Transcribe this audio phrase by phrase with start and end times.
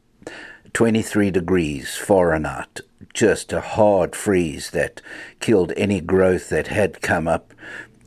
[0.72, 2.80] 23 degrees Fahrenheit.
[3.12, 5.00] Just a hard freeze that
[5.40, 7.52] killed any growth that had come up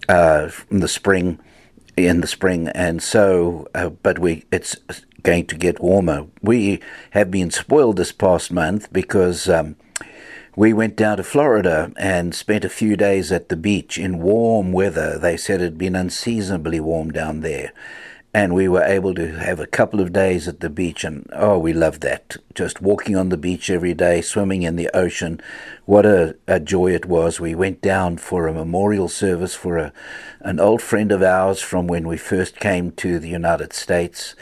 [0.09, 1.39] uh, from the spring
[1.97, 4.75] in the spring, and so, uh, but we it's
[5.23, 6.27] going to get warmer.
[6.41, 6.79] We
[7.11, 9.75] have been spoiled this past month because um,
[10.57, 14.71] we went down to Florida and spent a few days at the beach in warm
[14.71, 15.19] weather.
[15.19, 17.73] They said it had been unseasonably warm down there.
[18.33, 21.59] And we were able to have a couple of days at the beach, and oh,
[21.59, 22.37] we loved that.
[22.55, 25.39] Just walking on the beach every day, swimming in the ocean.
[25.85, 27.39] What a, a joy it was.
[27.39, 29.93] We went down for a memorial service for a,
[30.39, 34.33] an old friend of ours from when we first came to the United States.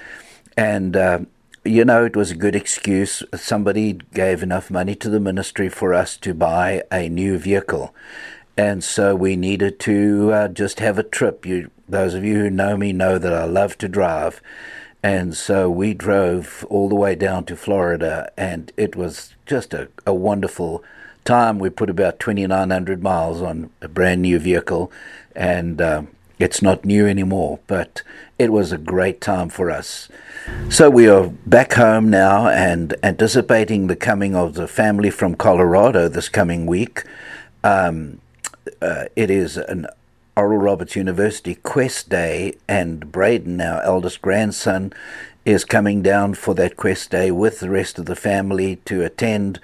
[0.56, 1.20] And uh,
[1.66, 3.24] you know, it was a good excuse.
[3.34, 7.94] Somebody gave enough money to the ministry for us to buy a new vehicle.
[8.56, 11.46] And so we needed to uh, just have a trip.
[11.46, 14.42] You, those of you who know me know that I love to drive.
[15.02, 19.90] And so we drove all the way down to Florida, and it was just a,
[20.06, 20.84] a wonderful
[21.26, 21.60] time.
[21.60, 24.92] We put about 2,900 miles on a brand new vehicle,
[25.36, 26.04] and uh,
[26.40, 28.02] it's not new anymore, but
[28.38, 30.10] it was a great time for us.
[30.70, 36.08] So we are back home now and anticipating the coming of the family from Colorado
[36.08, 37.04] this coming week.
[37.64, 38.20] Um,
[38.82, 39.88] uh, it is an
[40.38, 44.92] Oral Roberts University Quest Day, and Braden, our eldest grandson,
[45.46, 49.62] is coming down for that Quest Day with the rest of the family to attend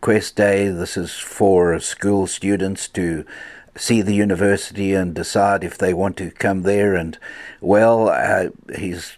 [0.00, 0.68] Quest Day.
[0.68, 3.24] This is for school students to
[3.76, 6.94] see the university and decide if they want to come there.
[6.94, 7.18] And
[7.60, 9.12] well, uh, his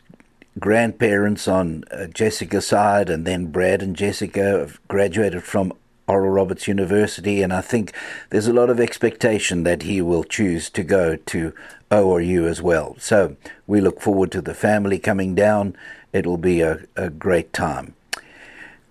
[0.59, 5.73] grandparents on uh, Jessica's side, and then Brad and Jessica graduated from
[6.07, 7.93] Oral Roberts University, and I think
[8.31, 11.55] there's a lot of expectation that he will choose to go to
[11.91, 12.97] ORU as well.
[12.99, 13.37] So
[13.67, 15.77] we look forward to the family coming down.
[16.13, 17.95] It'll be a, a great time.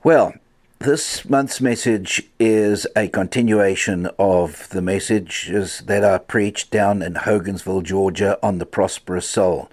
[0.03, 0.33] Well,
[0.83, 7.83] this month's message is a continuation of the messages that are preached down in Hogansville,
[7.83, 9.69] Georgia on the prosperous soul.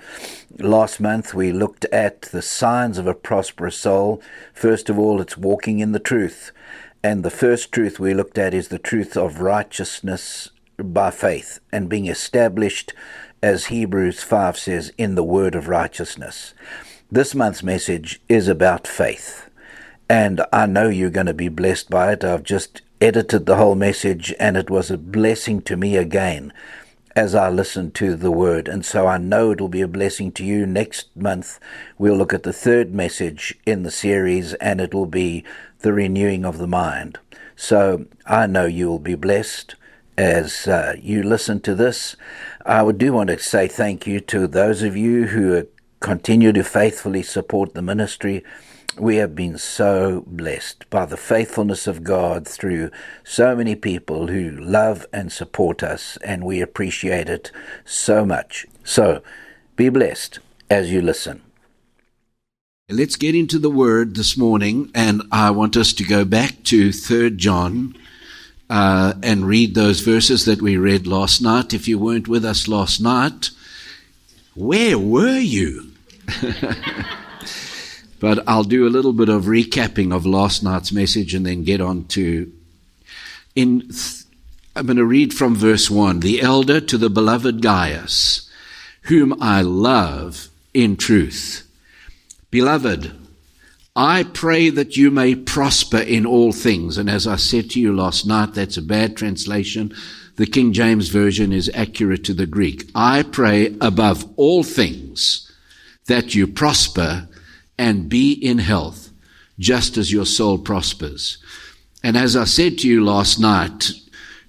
[0.60, 4.22] Last month we looked at the signs of a prosperous soul.
[4.54, 6.52] First of all, it's walking in the truth.
[7.02, 11.88] And the first truth we looked at is the truth of righteousness by faith and
[11.88, 12.94] being established,
[13.42, 16.54] as Hebrews 5 says, in the word of righteousness.
[17.10, 19.49] This month's message is about faith
[20.10, 22.24] and I know you're going to be blessed by it.
[22.24, 26.52] I've just edited the whole message, and it was a blessing to me again
[27.14, 28.66] as I listened to the word.
[28.66, 30.66] And so I know it'll be a blessing to you.
[30.66, 31.60] Next month,
[31.96, 35.44] we'll look at the third message in the series, and it will be
[35.78, 37.20] the renewing of the mind.
[37.54, 39.76] So I know you'll be blessed
[40.18, 42.16] as uh, you listen to this.
[42.66, 45.68] I do want to say thank you to those of you who
[46.00, 48.42] continue to faithfully support the ministry
[49.00, 52.90] we have been so blessed by the faithfulness of God through
[53.24, 57.50] so many people who love and support us, and we appreciate it
[57.84, 58.66] so much.
[58.84, 59.22] So,
[59.76, 61.42] be blessed as you listen.
[62.88, 66.92] Let's get into the word this morning, and I want us to go back to
[66.92, 67.96] 3 John
[68.68, 71.72] uh, and read those verses that we read last night.
[71.72, 73.50] If you weren't with us last night,
[74.54, 75.92] where were you?
[78.20, 81.80] But I'll do a little bit of recapping of last night's message and then get
[81.80, 82.52] on to.
[83.56, 84.24] In, th-
[84.76, 88.48] I'm going to read from verse 1 The elder to the beloved Gaius,
[89.02, 91.66] whom I love in truth.
[92.50, 93.12] Beloved,
[93.96, 96.98] I pray that you may prosper in all things.
[96.98, 99.94] And as I said to you last night, that's a bad translation.
[100.36, 102.88] The King James Version is accurate to the Greek.
[102.94, 105.50] I pray above all things
[106.06, 107.28] that you prosper
[107.80, 109.10] and be in health,
[109.58, 111.38] just as your soul prospers.
[112.02, 113.90] And as I said to you last night,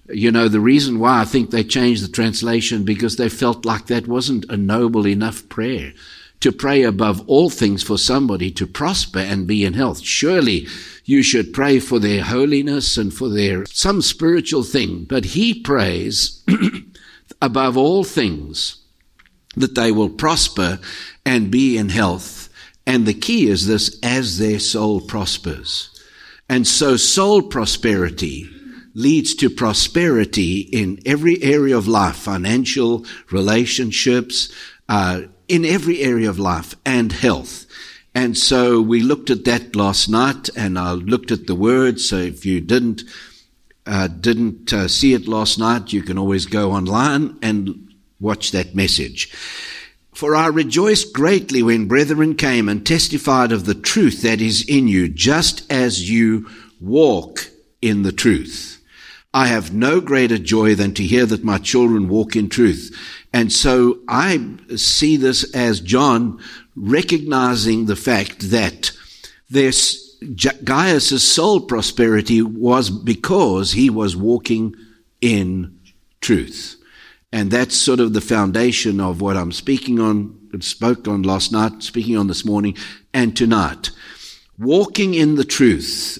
[0.09, 3.87] you know, the reason why I think they changed the translation because they felt like
[3.87, 5.93] that wasn't a noble enough prayer
[6.41, 10.01] to pray above all things for somebody to prosper and be in health.
[10.01, 10.67] Surely
[11.05, 15.05] you should pray for their holiness and for their some spiritual thing.
[15.05, 16.43] But he prays
[17.41, 18.81] above all things
[19.55, 20.79] that they will prosper
[21.25, 22.49] and be in health.
[22.85, 25.89] And the key is this, as their soul prospers.
[26.49, 28.49] And so soul prosperity
[28.93, 34.51] leads to prosperity in every area of life, financial, relationships,
[34.89, 37.65] uh, in every area of life and health.
[38.13, 42.09] And so we looked at that last night and I looked at the words.
[42.09, 43.03] So if you didn't,
[43.85, 48.75] uh, didn't uh, see it last night, you can always go online and watch that
[48.75, 49.31] message.
[50.13, 54.87] For I rejoiced greatly when brethren came and testified of the truth that is in
[54.87, 56.49] you, just as you
[56.79, 57.49] walk
[57.81, 58.81] in the truth.
[59.33, 62.93] I have no greater joy than to hear that my children walk in truth.
[63.31, 66.39] And so I see this as John
[66.75, 68.91] recognizing the fact that
[69.49, 70.17] this
[70.63, 74.75] Gaius' soul prosperity was because he was walking
[75.21, 75.79] in
[76.19, 76.80] truth.
[77.31, 81.81] And that's sort of the foundation of what I'm speaking on, spoke on last night,
[81.81, 82.75] speaking on this morning,
[83.13, 83.91] and tonight.
[84.59, 86.19] Walking in the truth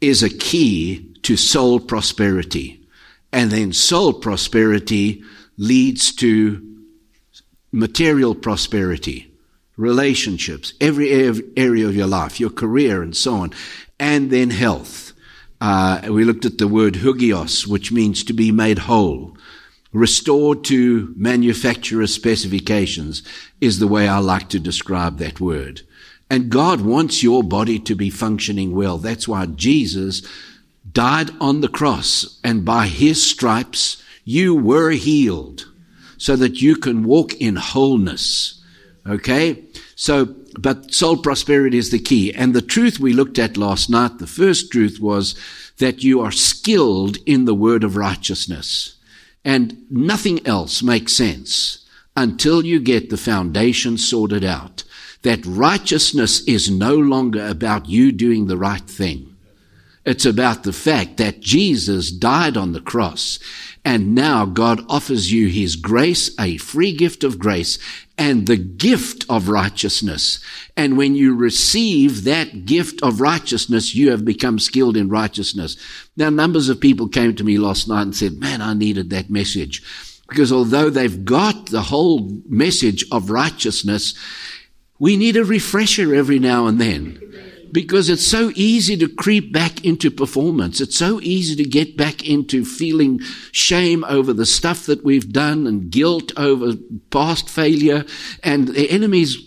[0.00, 2.86] is a key to soul prosperity.
[3.32, 5.22] And then soul prosperity
[5.56, 6.68] leads to
[7.72, 9.32] material prosperity,
[9.76, 11.10] relationships, every
[11.56, 13.52] area of your life, your career, and so on.
[13.98, 15.12] And then health.
[15.60, 19.36] Uh, we looked at the word hugios, which means to be made whole.
[19.92, 23.22] Restored to manufacturer specifications
[23.60, 25.82] is the way I like to describe that word.
[26.30, 28.96] And God wants your body to be functioning well.
[28.96, 30.22] That's why Jesus
[30.90, 35.68] died on the cross, and by his stripes you were healed
[36.16, 38.62] so that you can walk in wholeness.
[39.06, 39.64] Okay?
[39.94, 42.32] So, but soul prosperity is the key.
[42.32, 45.34] And the truth we looked at last night, the first truth was
[45.78, 48.96] that you are skilled in the word of righteousness.
[49.44, 51.86] And nothing else makes sense
[52.16, 54.84] until you get the foundation sorted out.
[55.22, 59.36] That righteousness is no longer about you doing the right thing.
[60.04, 63.38] It's about the fact that Jesus died on the cross
[63.84, 67.78] and now God offers you His grace, a free gift of grace
[68.16, 70.38] and the gift of righteousness.
[70.76, 75.76] And when you receive that gift of righteousness, you have become skilled in righteousness.
[76.16, 79.30] Now, numbers of people came to me last night and said, man, I needed that
[79.30, 79.82] message.
[80.28, 84.14] Because although they've got the whole message of righteousness,
[84.98, 89.84] we need a refresher every now and then because it's so easy to creep back
[89.84, 90.80] into performance.
[90.80, 93.20] It's so easy to get back into feeling
[93.50, 96.74] shame over the stuff that we've done and guilt over
[97.10, 98.04] past failure.
[98.42, 99.38] And the enemy's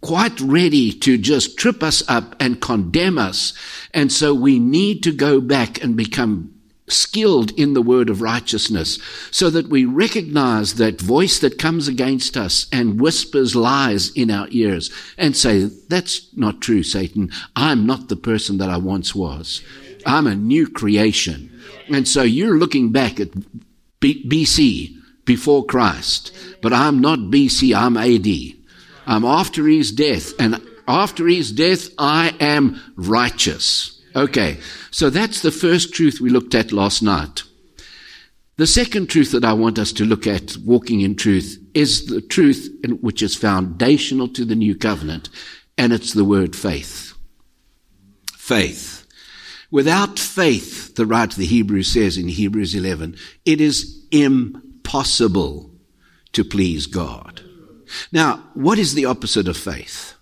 [0.00, 3.52] quite ready to just trip us up and condemn us.
[3.94, 6.57] And so we need to go back and become
[6.88, 8.98] skilled in the word of righteousness
[9.30, 14.48] so that we recognize that voice that comes against us and whispers lies in our
[14.50, 17.30] ears and say, that's not true, Satan.
[17.56, 19.62] I'm not the person that I once was.
[20.06, 21.50] I'm a new creation.
[21.88, 23.30] And so you're looking back at
[24.00, 24.94] B- BC
[25.24, 28.56] before Christ, but I'm not BC, I'm AD.
[29.06, 33.97] I'm after his death and after his death, I am righteous.
[34.18, 34.58] Okay,
[34.90, 37.44] so that's the first truth we looked at last night.
[38.56, 42.20] The second truth that I want us to look at, walking in truth, is the
[42.20, 42.68] truth
[43.00, 45.28] which is foundational to the new covenant,
[45.76, 47.14] and it's the word faith.
[48.32, 49.06] Faith.
[49.70, 55.70] Without faith, the writer of the Hebrews says in Hebrews 11, it is impossible
[56.32, 57.42] to please God.
[58.10, 60.17] Now, what is the opposite of faith?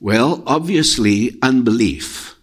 [0.00, 2.34] Well, obviously, unbelief.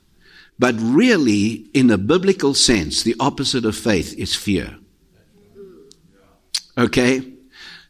[0.60, 4.78] But really, in a biblical sense, the opposite of faith is fear.
[6.78, 7.34] Okay?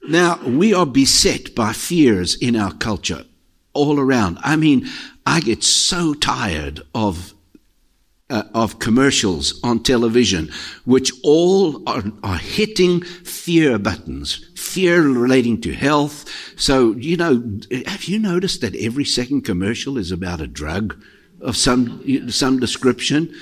[0.08, 3.26] Now, we are beset by fears in our culture
[3.74, 4.40] all around.
[4.42, 4.88] I mean,
[5.26, 7.34] I get so tired of
[8.30, 10.50] uh, of commercials on television,
[10.86, 16.26] which all are, are hitting fear buttons, fear relating to health.
[16.58, 17.42] So, you know,
[17.86, 21.02] have you noticed that every second commercial is about a drug
[21.42, 23.34] of some, some description?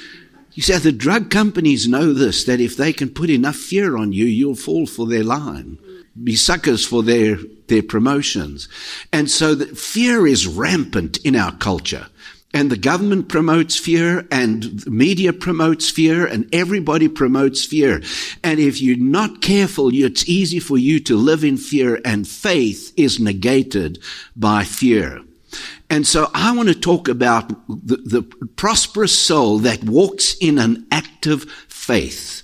[0.54, 4.14] You see, the drug companies know this, that if they can put enough fear on
[4.14, 5.78] you, you'll fall for their line,
[6.24, 7.38] be suckers for their,
[7.68, 8.70] their promotions.
[9.12, 12.08] And so the fear is rampant in our culture
[12.56, 18.02] and the government promotes fear and media promotes fear and everybody promotes fear.
[18.46, 22.94] And if you're not careful, it's easy for you to live in fear and faith
[22.96, 24.00] is negated
[24.38, 25.20] by fear.
[25.90, 28.22] And so I want to talk about the, the
[28.56, 32.44] prosperous soul that walks in an active faith.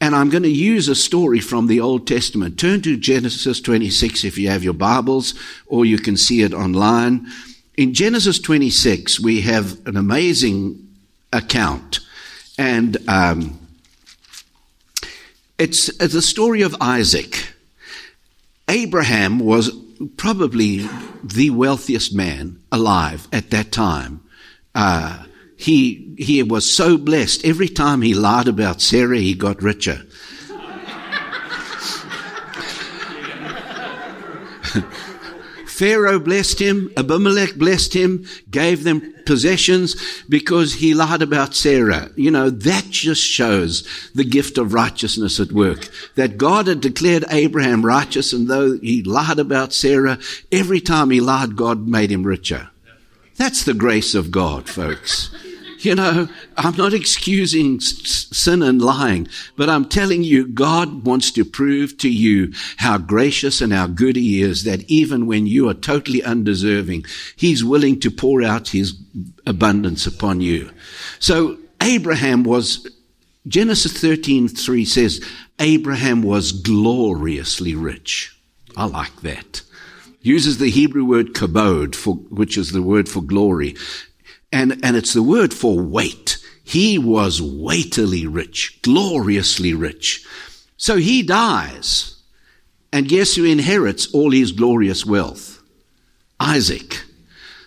[0.00, 2.60] And I'm going to use a story from the Old Testament.
[2.60, 5.34] Turn to Genesis 26 if you have your Bibles,
[5.66, 7.26] or you can see it online.
[7.78, 10.88] In Genesis 26, we have an amazing
[11.32, 12.00] account.
[12.58, 13.56] And um,
[15.58, 17.54] it's, it's the story of Isaac.
[18.66, 19.70] Abraham was
[20.16, 20.88] probably
[21.22, 24.24] the wealthiest man alive at that time.
[24.74, 27.44] Uh, he, he was so blessed.
[27.44, 30.02] Every time he lied about Sarah, he got richer.
[35.78, 39.94] Pharaoh blessed him, Abimelech blessed him, gave them possessions
[40.28, 42.10] because he lied about Sarah.
[42.16, 45.88] You know, that just shows the gift of righteousness at work.
[46.16, 50.18] That God had declared Abraham righteous, and though he lied about Sarah,
[50.50, 52.70] every time he lied, God made him richer.
[53.36, 55.30] That's the grace of God, folks.
[55.78, 61.44] You know, I'm not excusing sin and lying, but I'm telling you, God wants to
[61.44, 65.74] prove to you how gracious and how good He is that even when you are
[65.74, 67.04] totally undeserving,
[67.36, 68.98] He's willing to pour out His
[69.46, 70.70] abundance upon you.
[71.20, 72.88] So Abraham was,
[73.46, 75.24] Genesis 13, 3 says,
[75.60, 78.36] Abraham was gloriously rich.
[78.76, 79.62] I like that
[80.20, 83.76] uses the Hebrew word kabod, for, which is the word for glory.
[84.52, 86.38] And, and it's the word for weight.
[86.64, 90.24] He was weightily rich, gloriously rich.
[90.76, 92.16] So he dies.
[92.92, 95.62] And guess who inherits all his glorious wealth?
[96.40, 97.02] Isaac.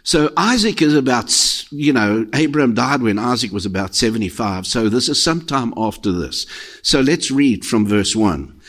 [0.03, 1.31] So Isaac is about,
[1.71, 4.65] you know, Abraham died when Isaac was about 75.
[4.65, 6.47] So this is sometime after this.
[6.81, 8.59] So let's read from verse 1.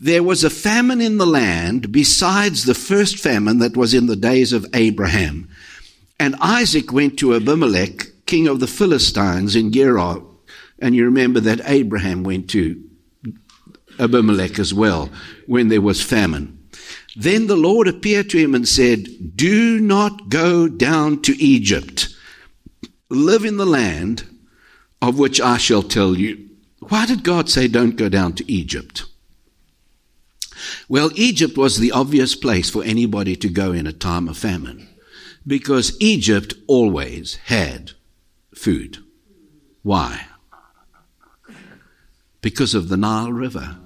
[0.00, 4.16] There was a famine in the land besides the first famine that was in the
[4.16, 5.48] days of Abraham.
[6.20, 10.22] And Isaac went to Abimelech, king of the Philistines in Gerar.
[10.80, 12.82] And you remember that Abraham went to
[13.98, 15.10] Abimelech as well
[15.46, 16.54] when there was famine.
[17.16, 22.14] Then the Lord appeared to him and said, Do not go down to Egypt.
[23.08, 24.24] Live in the land
[25.00, 26.48] of which I shall tell you.
[26.80, 29.04] Why did God say, Don't go down to Egypt?
[30.88, 34.87] Well, Egypt was the obvious place for anybody to go in a time of famine
[35.48, 37.92] because Egypt always had
[38.54, 38.98] food.
[39.82, 40.26] Why?
[42.42, 43.78] Because of the Nile River.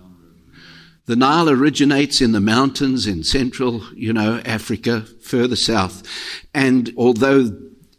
[1.07, 6.03] The Nile originates in the mountains in central, you know, Africa, further south.
[6.53, 7.57] And although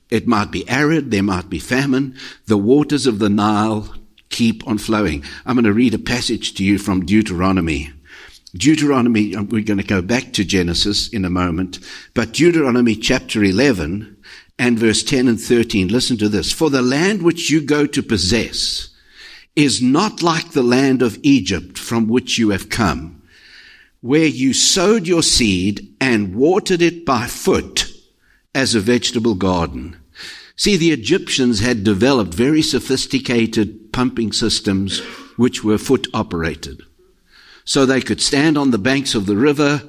[0.10, 2.18] it might be arid, there might be famine,
[2.48, 3.96] the waters of the Nile
[4.30, 5.24] keep on flowing.
[5.46, 7.92] I'm going to read a passage to you from Deuteronomy
[8.56, 11.80] Deuteronomy, we're going to go back to Genesis in a moment,
[12.14, 14.16] but Deuteronomy chapter 11
[14.60, 16.52] and verse 10 and 13, listen to this.
[16.52, 18.90] For the land which you go to possess
[19.56, 23.24] is not like the land of Egypt from which you have come,
[24.02, 27.92] where you sowed your seed and watered it by foot
[28.54, 29.98] as a vegetable garden.
[30.56, 35.00] See, the Egyptians had developed very sophisticated pumping systems
[35.38, 36.84] which were foot operated.
[37.66, 39.82] So they could stand on the banks of the river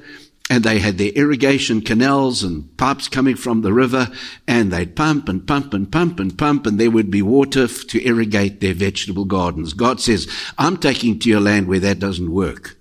[0.50, 4.08] and they had their irrigation canals and pipes coming from the river
[4.46, 8.06] and they'd pump and pump and pump and pump and there would be water to
[8.06, 9.72] irrigate their vegetable gardens.
[9.72, 10.28] God says,
[10.58, 12.76] I'm taking to your land where that doesn't work.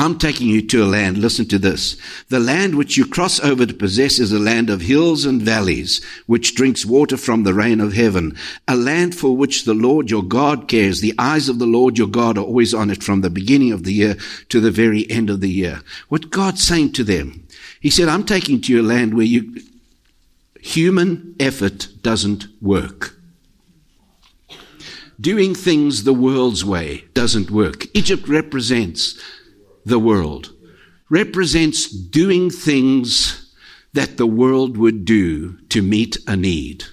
[0.00, 1.98] I'm taking you to a land, listen to this.
[2.30, 6.02] The land which you cross over to possess is a land of hills and valleys,
[6.24, 8.34] which drinks water from the rain of heaven.
[8.66, 11.02] A land for which the Lord your God cares.
[11.02, 13.84] The eyes of the Lord your God are always on it from the beginning of
[13.84, 14.16] the year
[14.48, 15.82] to the very end of the year.
[16.08, 17.46] What God's saying to them,
[17.78, 19.60] He said, I'm taking to you a land where you,
[20.62, 23.16] human effort doesn't work.
[25.20, 27.84] Doing things the world's way doesn't work.
[27.94, 29.20] Egypt represents
[29.84, 30.52] the world,
[31.08, 33.54] represents doing things
[33.92, 36.84] that the world would do to meet a need.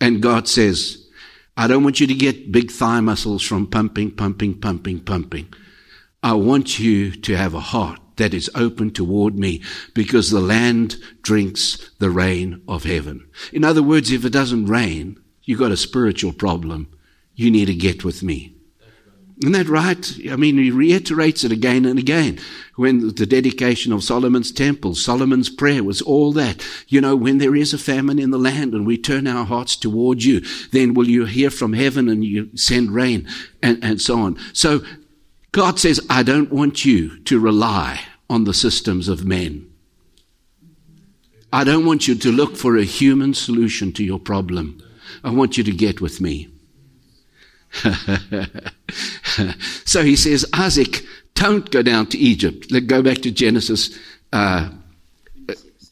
[0.00, 1.08] And God says,
[1.56, 5.52] I don't want you to get big thigh muscles from pumping, pumping, pumping, pumping.
[6.22, 9.62] I want you to have a heart that is open toward me
[9.94, 13.28] because the land drinks the rain of heaven.
[13.52, 16.88] In other words, if it doesn't rain, you've got a spiritual problem.
[17.34, 18.54] You need to get with me.
[19.40, 20.18] Isn't that right?
[20.30, 22.38] I mean, he reiterates it again and again.
[22.76, 26.62] When the dedication of Solomon's temple, Solomon's prayer was all that.
[26.88, 29.76] You know, when there is a famine in the land and we turn our hearts
[29.76, 30.42] towards you,
[30.72, 33.26] then will you hear from heaven and you send rain
[33.62, 34.38] and, and so on.
[34.52, 34.82] So
[35.52, 39.66] God says, I don't want you to rely on the systems of men.
[41.50, 44.82] I don't want you to look for a human solution to your problem.
[45.24, 46.48] I want you to get with me.
[49.84, 51.02] so he says, Isaac,
[51.34, 52.70] don't go down to Egypt.
[52.70, 53.98] Let's go back to Genesis
[54.32, 54.70] uh,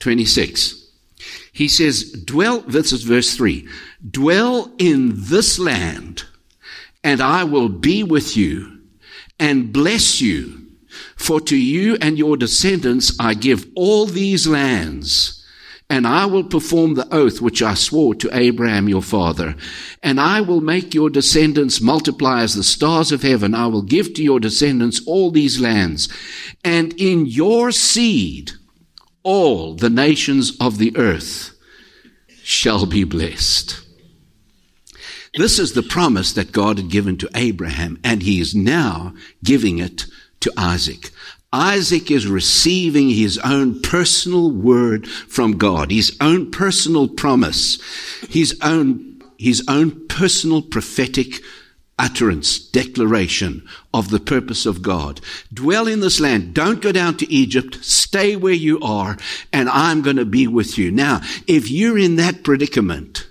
[0.01, 0.87] 26.
[1.53, 3.67] He says, dwell, this is verse 3,
[4.11, 6.25] dwell in this land,
[7.03, 8.81] and I will be with you
[9.39, 10.67] and bless you.
[11.17, 15.38] For to you and your descendants I give all these lands
[15.91, 19.57] and I will perform the oath which I swore to Abraham your father.
[20.03, 23.55] And I will make your descendants multiply as the stars of heaven.
[23.55, 26.09] I will give to your descendants all these lands.
[26.63, 28.53] And in your seed,
[29.23, 31.57] all the nations of the earth
[32.43, 33.81] shall be blessed.
[35.35, 39.15] This is the promise that God had given to Abraham, and he is now
[39.45, 40.07] giving it
[40.41, 41.11] to Isaac.
[41.53, 47.79] Isaac is receiving his own personal word from God, his own personal promise,
[48.29, 51.43] his own, his own personal prophetic
[51.99, 55.21] utterance, declaration of the purpose of God.
[55.53, 56.55] Dwell in this land.
[56.55, 57.79] Don't go down to Egypt.
[57.83, 59.17] Stay where you are,
[59.53, 60.91] and I'm going to be with you.
[60.91, 63.27] Now, if you're in that predicament,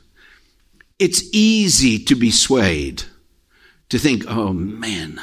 [0.98, 3.04] it's easy to be swayed,
[3.90, 5.22] to think, oh man,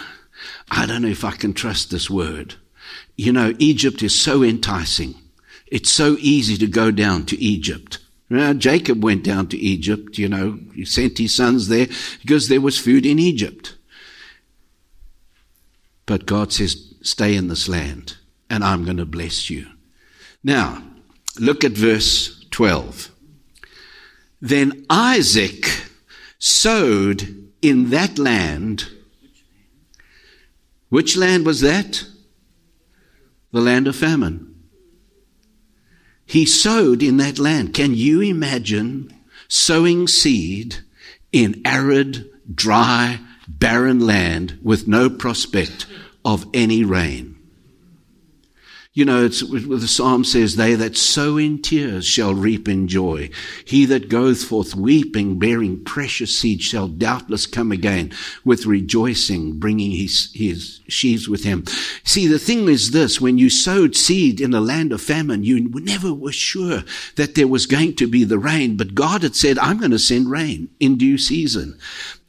[0.71, 2.55] I don't know if I can trust this word.
[3.16, 5.14] You know, Egypt is so enticing.
[5.66, 7.99] It's so easy to go down to Egypt.
[8.30, 11.87] Now, Jacob went down to Egypt, you know, he sent his sons there
[12.23, 13.76] because there was food in Egypt.
[16.06, 18.16] But God says, stay in this land
[18.50, 19.66] and I'm going to bless you.
[20.42, 20.83] Now,
[21.38, 23.11] look at verse 12.
[24.40, 25.88] Then Isaac
[26.38, 28.90] sowed in that land.
[30.88, 32.04] Which land was that?
[33.54, 34.52] The land of famine.
[36.26, 37.73] He sowed in that land.
[37.73, 39.14] Can you imagine
[39.46, 40.78] sowing seed
[41.30, 45.87] in arid, dry, barren land with no prospect
[46.25, 47.33] of any rain?
[48.97, 53.28] You know, it's the psalm says, they that sow in tears shall reap in joy.
[53.65, 58.13] He that goeth forth weeping, bearing precious seed shall doubtless come again
[58.45, 61.65] with rejoicing, bringing his, his sheaves with him.
[62.04, 65.69] See, the thing is this, when you sowed seed in a land of famine, you
[65.71, 66.85] never were sure
[67.17, 69.99] that there was going to be the rain, but God had said, I'm going to
[69.99, 71.80] send rain in due season.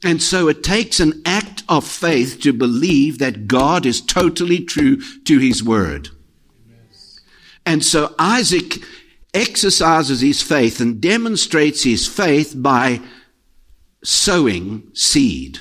[0.03, 4.99] And so it takes an act of faith to believe that God is totally true
[5.25, 6.09] to his word.
[7.65, 8.75] And so Isaac
[9.33, 13.01] exercises his faith and demonstrates his faith by
[14.03, 15.59] sowing seed.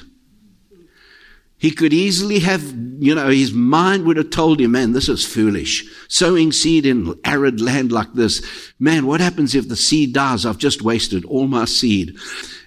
[1.56, 2.62] He could easily have,
[2.98, 5.84] you know, his mind would have told him, man, this is foolish.
[6.08, 8.46] Sowing seed in arid land like this.
[8.78, 10.44] Man, what happens if the seed dies?
[10.44, 12.18] I've just wasted all my seed.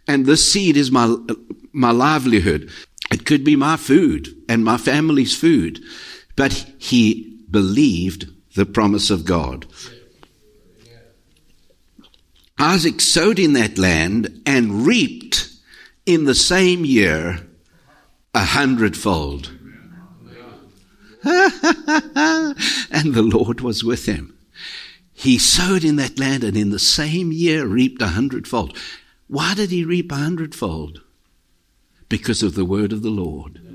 [0.07, 1.15] And this seed is my,
[1.73, 2.71] my livelihood.
[3.11, 5.79] It could be my food and my family's food.
[6.35, 9.65] But he believed the promise of God.
[12.59, 15.49] Isaac sowed in that land and reaped
[16.05, 17.47] in the same year
[18.33, 19.51] a hundredfold.
[21.23, 24.35] and the Lord was with him.
[25.13, 28.75] He sowed in that land and in the same year reaped a hundredfold.
[29.27, 31.01] Why did he reap a hundredfold?
[32.09, 33.66] Because of the word of the Lord.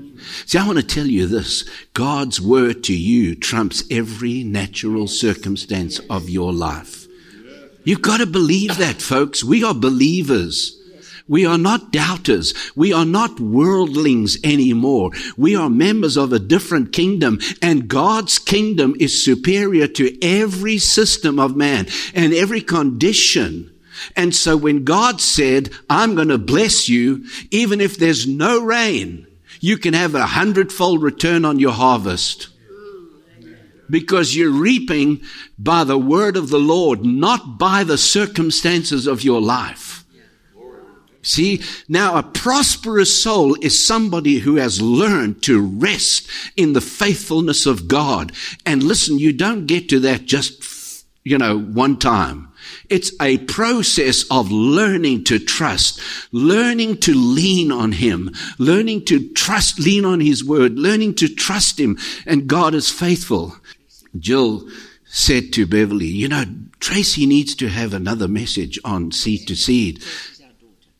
[0.45, 1.69] See, I want to tell you this.
[1.93, 7.07] God's word to you trumps every natural circumstance of your life.
[7.83, 9.43] You've got to believe that, folks.
[9.43, 10.79] We are believers.
[11.27, 12.53] We are not doubters.
[12.75, 15.11] We are not worldlings anymore.
[15.37, 21.39] We are members of a different kingdom and God's kingdom is superior to every system
[21.39, 23.71] of man and every condition.
[24.15, 29.27] And so when God said, I'm going to bless you, even if there's no rain,
[29.63, 32.49] you can have a hundredfold return on your harvest.
[33.89, 35.21] Because you're reaping
[35.57, 40.03] by the word of the Lord, not by the circumstances of your life.
[41.21, 47.65] See, now a prosperous soul is somebody who has learned to rest in the faithfulness
[47.65, 48.33] of God.
[48.65, 52.49] And listen, you don't get to that just, you know, one time.
[52.93, 55.99] It's a process of learning to trust,
[56.31, 58.29] learning to lean on Him,
[58.59, 63.55] learning to trust, lean on His word, learning to trust Him, and God is faithful.
[64.19, 64.69] Jill
[65.05, 66.45] said to Beverly, you know,
[66.79, 70.03] Tracy needs to have another message on seed to seed.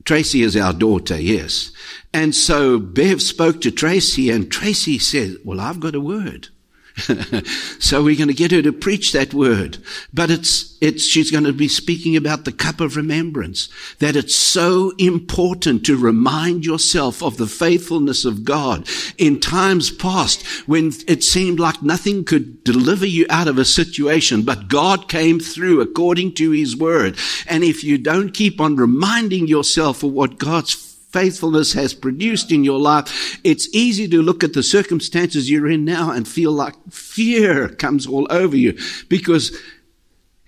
[0.03, 1.71] Tracy is our daughter, yes.
[2.11, 6.47] And so Bev spoke to Tracy and Tracy said, well, I've got a word.
[7.79, 9.77] so we're going to get her to preach that word.
[10.13, 13.67] But it's, it's, she's going to be speaking about the cup of remembrance.
[13.97, 20.45] That it's so important to remind yourself of the faithfulness of God in times past
[20.67, 25.39] when it seemed like nothing could deliver you out of a situation, but God came
[25.39, 27.17] through according to his word.
[27.47, 32.63] And if you don't keep on reminding yourself of what God's faithfulness has produced in
[32.63, 36.75] your life, it's easy to look at the circumstances you're in now and feel like
[36.89, 39.57] fear comes all over you because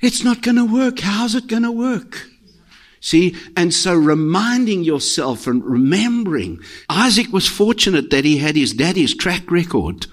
[0.02, 1.00] it's not going to work.
[1.00, 2.28] How's it going to work?
[3.00, 9.16] See, and so reminding yourself and remembering, Isaac was fortunate that he had his daddy's
[9.16, 10.08] track record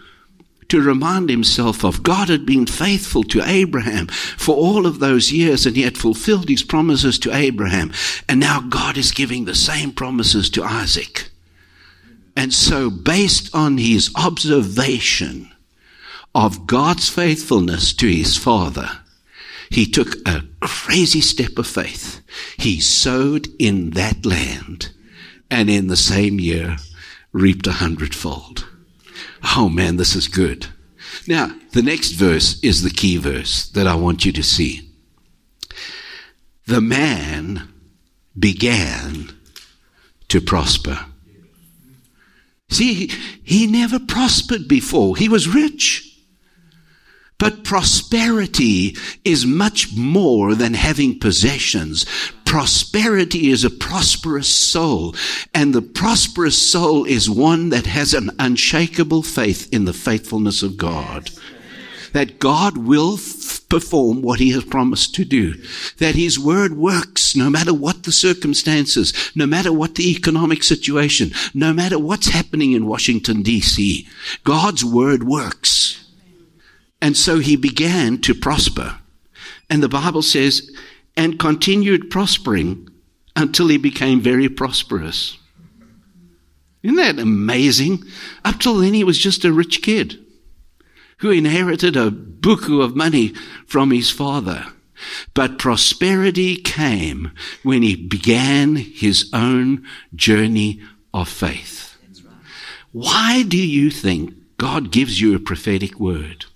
[0.72, 5.66] to remind himself of God had been faithful to Abraham for all of those years
[5.66, 7.92] and he had fulfilled his promises to Abraham.
[8.26, 11.28] And now God is giving the same promises to Isaac.
[12.34, 15.52] And so based on his observation
[16.34, 18.88] of God's faithfulness to his father,
[19.68, 22.22] he took a crazy step of faith.
[22.56, 24.90] He sowed in that land
[25.50, 26.78] and in the same year
[27.30, 28.71] reaped a hundredfold.
[29.42, 30.66] Oh man, this is good.
[31.26, 34.90] Now, the next verse is the key verse that I want you to see.
[36.66, 37.68] The man
[38.38, 39.30] began
[40.28, 41.06] to prosper.
[42.70, 43.10] See,
[43.44, 45.16] he, never prospered before.
[45.16, 46.11] He was rich.
[47.42, 52.06] But prosperity is much more than having possessions.
[52.44, 55.16] Prosperity is a prosperous soul,
[55.52, 60.76] and the prosperous soul is one that has an unshakable faith in the faithfulness of
[60.76, 61.30] God
[62.12, 65.54] that God will f- perform what he has promised to do.
[65.96, 71.32] That his word works no matter what the circumstances, no matter what the economic situation,
[71.54, 74.06] no matter what's happening in Washington DC.
[74.44, 76.01] God's word works.
[77.02, 78.98] And so he began to prosper.
[79.68, 80.70] And the Bible says,
[81.16, 82.88] and continued prospering
[83.34, 85.36] until he became very prosperous.
[86.84, 88.04] Isn't that amazing?
[88.44, 90.24] Up till then, he was just a rich kid
[91.18, 93.34] who inherited a buku of money
[93.66, 94.66] from his father.
[95.34, 97.32] But prosperity came
[97.64, 99.84] when he began his own
[100.14, 100.80] journey
[101.12, 101.96] of faith.
[102.92, 106.46] Why do you think God gives you a prophetic word?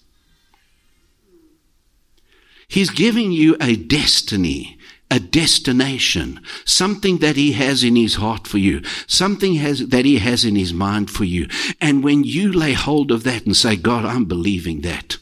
[2.68, 4.78] He's giving you a destiny,
[5.10, 10.18] a destination, something that He has in His heart for you, something has, that He
[10.18, 11.48] has in His mind for you.
[11.80, 15.16] And when you lay hold of that and say, God, I'm believing that.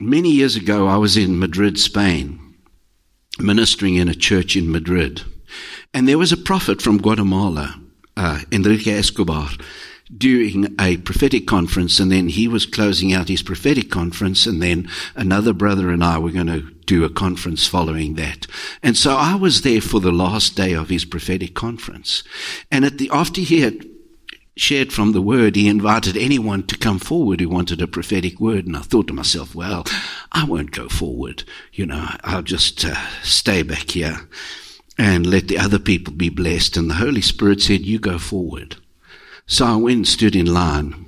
[0.00, 2.56] Many years ago, I was in Madrid, Spain,
[3.38, 5.22] ministering in a church in Madrid.
[5.94, 7.80] And there was a prophet from Guatemala,
[8.16, 9.50] uh, Enrique Escobar,
[10.16, 14.88] doing a prophetic conference, and then he was closing out his prophetic conference, and then
[15.14, 18.46] another brother and I were going to do a conference following that.
[18.82, 22.22] And so I was there for the last day of his prophetic conference.
[22.70, 23.86] And at the, after he had
[24.56, 28.66] shared from the word, he invited anyone to come forward who wanted a prophetic word.
[28.66, 29.86] And I thought to myself, well,
[30.30, 31.44] I won't go forward.
[31.72, 34.28] You know, I'll just uh, stay back here
[34.98, 36.76] and let the other people be blessed.
[36.76, 38.76] And the Holy Spirit said, you go forward.
[39.46, 41.06] So I went and stood in line.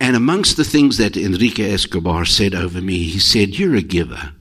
[0.00, 4.32] And amongst the things that Enrique Escobar said over me, he said, You're a giver.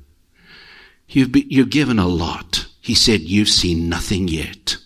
[1.08, 2.68] You've, be, you've given a lot.
[2.82, 4.78] He said, You've seen nothing yet.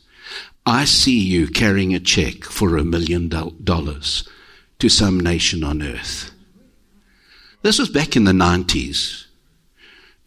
[0.65, 4.27] I see you carrying a check for a million dollars
[4.79, 6.31] to some nation on earth.
[7.61, 9.25] This was back in the 90s.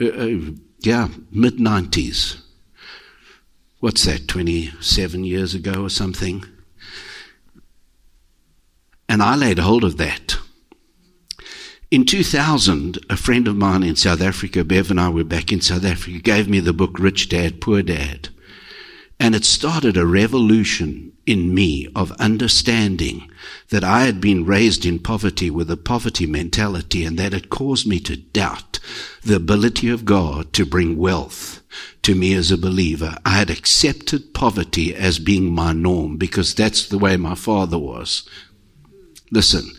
[0.00, 2.40] Uh, uh, yeah, mid 90s.
[3.80, 6.44] What's that, 27 years ago or something?
[9.08, 10.38] And I laid hold of that.
[11.90, 15.60] In 2000, a friend of mine in South Africa, Bev and I were back in
[15.60, 18.28] South Africa, gave me the book Rich Dad, Poor Dad.
[19.20, 23.30] And it started a revolution in me of understanding
[23.70, 27.86] that I had been raised in poverty with a poverty mentality and that it caused
[27.86, 28.78] me to doubt
[29.22, 31.62] the ability of God to bring wealth
[32.02, 33.16] to me as a believer.
[33.24, 38.28] I had accepted poverty as being my norm because that's the way my father was.
[39.30, 39.70] Listen.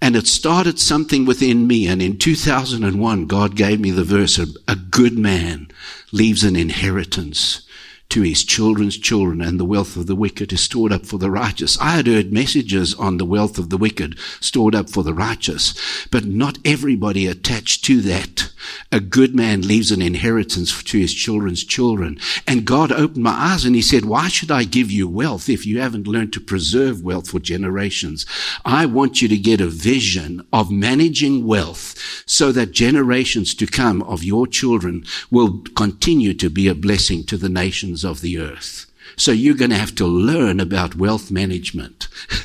[0.00, 1.86] And it started something within me.
[1.86, 5.68] And in 2001, God gave me the verse, a, good man
[6.12, 7.67] leaves an inheritance
[8.10, 11.30] to his children's children, and the wealth of the wicked is stored up for the
[11.30, 11.78] righteous.
[11.78, 16.06] I had heard messages on the wealth of the wicked stored up for the righteous,
[16.10, 18.50] but not everybody attached to that.
[18.90, 22.18] A good man leaves an inheritance to his children's children.
[22.46, 25.66] And God opened my eyes and he said, why should I give you wealth if
[25.66, 28.26] you haven't learned to preserve wealth for generations?
[28.64, 34.02] I want you to get a vision of managing wealth so that generations to come
[34.02, 38.86] of your children will continue to be a blessing to the nations of the earth.
[39.16, 42.08] So you're going to have to learn about wealth management.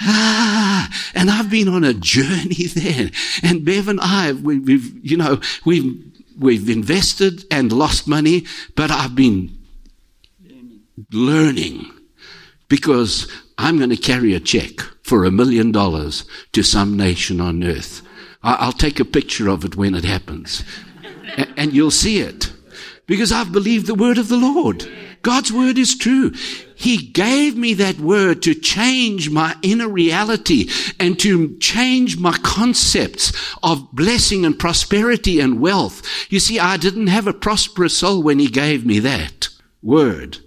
[0.00, 3.10] ah, and I've been on a journey there.
[3.42, 6.04] And Bev and I, we, we've, you know, we've,
[6.38, 9.56] we've invested and lost money, but I've been
[11.12, 11.90] learning
[12.68, 17.62] because I'm going to carry a check for a million dollars to some nation on
[17.62, 18.02] earth.
[18.42, 20.64] I'll take a picture of it when it happens
[21.56, 22.52] and you'll see it
[23.06, 24.86] because I've believed the word of the Lord.
[25.22, 26.32] God's word is true.
[26.74, 33.32] He gave me that word to change my inner reality and to change my concepts
[33.62, 36.02] of blessing and prosperity and wealth.
[36.28, 39.48] You see, I didn't have a prosperous soul when he gave me that
[39.80, 40.38] word.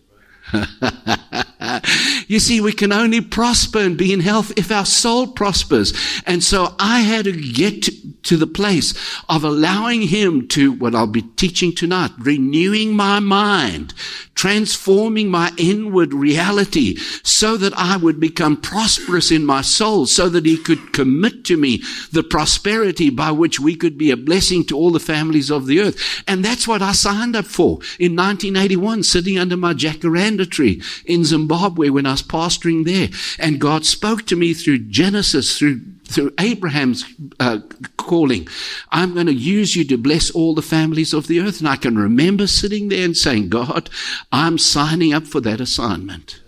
[2.28, 5.94] you see, we can only prosper and be in health if our soul prospers.
[6.26, 7.84] And so I had to get
[8.24, 8.94] to, the place
[9.30, 13.94] of allowing Him to, what I'll be teaching tonight, renewing my mind,
[14.34, 20.46] transforming my inward reality so that I would become prosperous in my soul, so that
[20.46, 21.82] He could commit to me
[22.12, 25.80] the prosperity by which we could be a blessing to all the families of the
[25.80, 26.24] earth.
[26.28, 31.24] And that's what I signed up for in 1981, sitting under my jacaranda tree in
[31.24, 33.10] Zimbabwe when I was pastoring there.
[33.38, 37.04] And God spoke to me through Genesis, through through Abraham's
[37.40, 37.60] uh,
[37.98, 38.48] calling,
[38.92, 41.60] I'm going to use you to bless all the families of the earth.
[41.60, 43.90] And I can remember sitting there and saying, God,
[44.32, 46.42] I'm signing up for that assignment.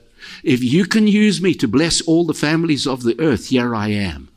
[0.43, 3.89] If you can use me to bless all the families of the earth, here I
[3.89, 4.29] am.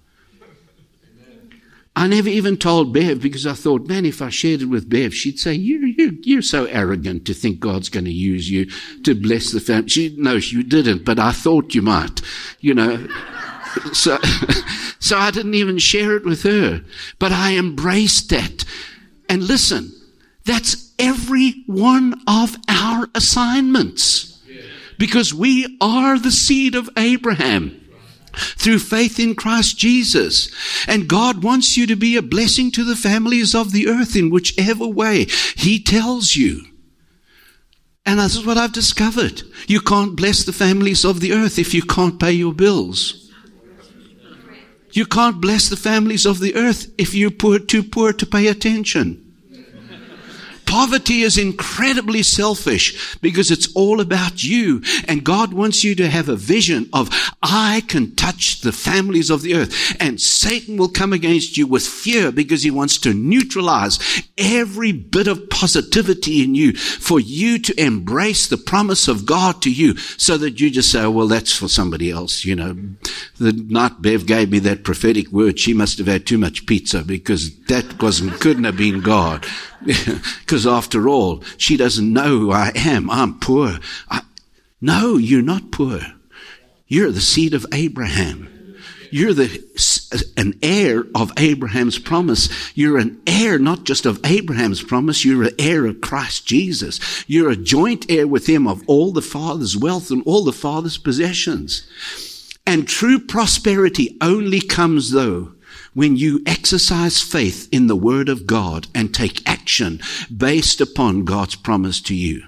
[2.00, 5.14] I never even told Bev because I thought, man, if I shared it with Bev,
[5.14, 8.70] she'd say, you, you, you're so arrogant to think God's going to use you
[9.02, 9.90] to bless the family.
[9.90, 12.22] She, no, you didn't, but I thought you might,
[12.58, 13.06] you know.
[13.92, 14.16] so,
[14.98, 16.82] so I didn't even share it with her,
[17.18, 18.64] but I embraced that.
[19.28, 19.92] And listen,
[20.46, 24.40] that's every one of our assignments
[24.98, 27.79] because we are the seed of Abraham
[28.57, 30.50] through faith in Christ Jesus.
[30.87, 34.31] And God wants you to be a blessing to the families of the earth in
[34.31, 35.26] whichever way
[35.57, 36.64] He tells you.
[38.07, 39.42] And this is what I've discovered.
[39.68, 43.31] You can't bless the families of the earth if you can't pay your bills.
[44.92, 48.48] You can't bless the families of the earth if you're poor, too poor to pay
[48.48, 49.29] attention.
[50.70, 54.80] Poverty is incredibly selfish because it's all about you.
[55.09, 57.11] And God wants you to have a vision of,
[57.42, 59.96] I can touch the families of the earth.
[59.98, 63.98] And Satan will come against you with fear because he wants to neutralize
[64.38, 69.72] every bit of positivity in you for you to embrace the promise of God to
[69.72, 72.44] you so that you just say, oh, well, that's for somebody else.
[72.44, 72.76] You know,
[73.38, 77.02] the night Bev gave me that prophetic word, she must have had too much pizza
[77.02, 79.44] because that wasn't, couldn't have been God.
[80.40, 83.08] Because after all, she doesn't know who I am.
[83.08, 83.78] I'm poor.
[84.08, 84.22] I,
[84.80, 86.00] no, you're not poor.
[86.88, 88.48] You're the seed of Abraham.
[89.12, 92.48] You're the, an heir of Abraham's promise.
[92.76, 97.00] You're an heir not just of Abraham's promise, you're an heir of Christ Jesus.
[97.26, 100.98] You're a joint heir with him of all the Father's wealth and all the Father's
[100.98, 101.86] possessions.
[102.66, 105.52] And true prosperity only comes though
[105.94, 110.00] when you exercise faith in the Word of God and take action
[110.35, 112.42] based upon God's promise to you.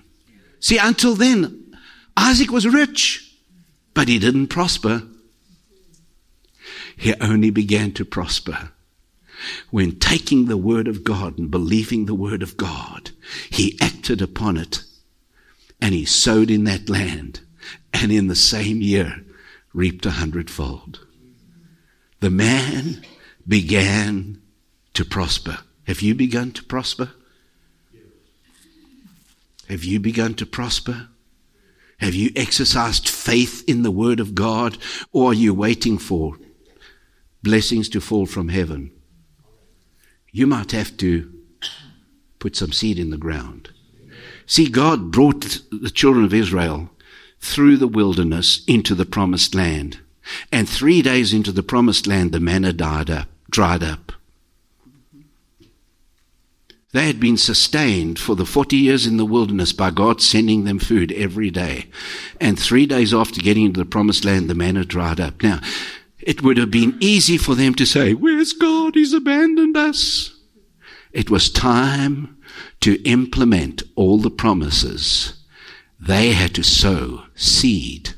[0.61, 1.76] See, until then,
[2.16, 3.37] Isaac was rich,
[3.94, 5.02] but he didn't prosper.
[6.96, 8.70] He only began to prosper
[9.70, 13.11] when taking the Word of God and believing the Word of God,
[13.50, 14.85] he acted upon it
[15.81, 17.40] and he sowed in that land
[17.92, 19.24] and in the same year
[19.72, 21.05] reaped a hundredfold.
[22.20, 23.05] The man
[23.46, 24.40] began
[24.94, 25.59] to prosper.
[25.87, 27.11] Have you begun to prosper?
[29.68, 31.09] Have you begun to prosper?
[31.98, 34.76] Have you exercised faith in the Word of God,
[35.12, 36.37] or are you waiting for
[37.42, 38.90] blessings to fall from heaven?
[40.31, 41.33] You might have to
[42.38, 43.70] put some seed in the ground.
[44.46, 46.90] See, God brought the children of Israel
[47.40, 50.00] through the wilderness into the promised land.
[50.50, 54.12] And three days into the promised land, the manna died up dried up.
[56.92, 60.78] They had been sustained for the 40 years in the wilderness by God sending them
[60.78, 61.86] food every day.
[62.38, 65.42] And three days after getting into the promised land, the manna dried up.
[65.42, 65.60] Now,
[66.18, 68.94] it would have been easy for them to say, Where's God?
[68.94, 70.36] He's abandoned us.
[71.12, 72.36] It was time
[72.80, 75.34] to implement all the promises.
[75.98, 78.10] They had to sow seed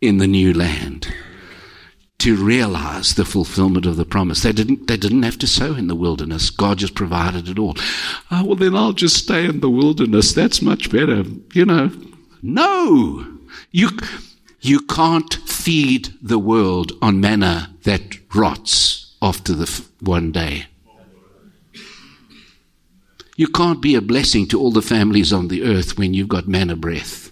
[0.00, 1.12] in the new land
[2.22, 4.44] to realize the fulfillment of the promise.
[4.44, 6.50] They didn't, they didn't have to sow in the wilderness.
[6.50, 7.74] God just provided it all.
[8.30, 10.32] Oh, well, then I'll just stay in the wilderness.
[10.32, 11.24] That's much better.
[11.52, 11.90] You know,
[12.40, 13.26] no.
[13.72, 13.90] You,
[14.60, 20.66] you can't feed the world on manna that rots after the f- one day.
[23.36, 26.46] You can't be a blessing to all the families on the earth when you've got
[26.46, 27.31] manna breath.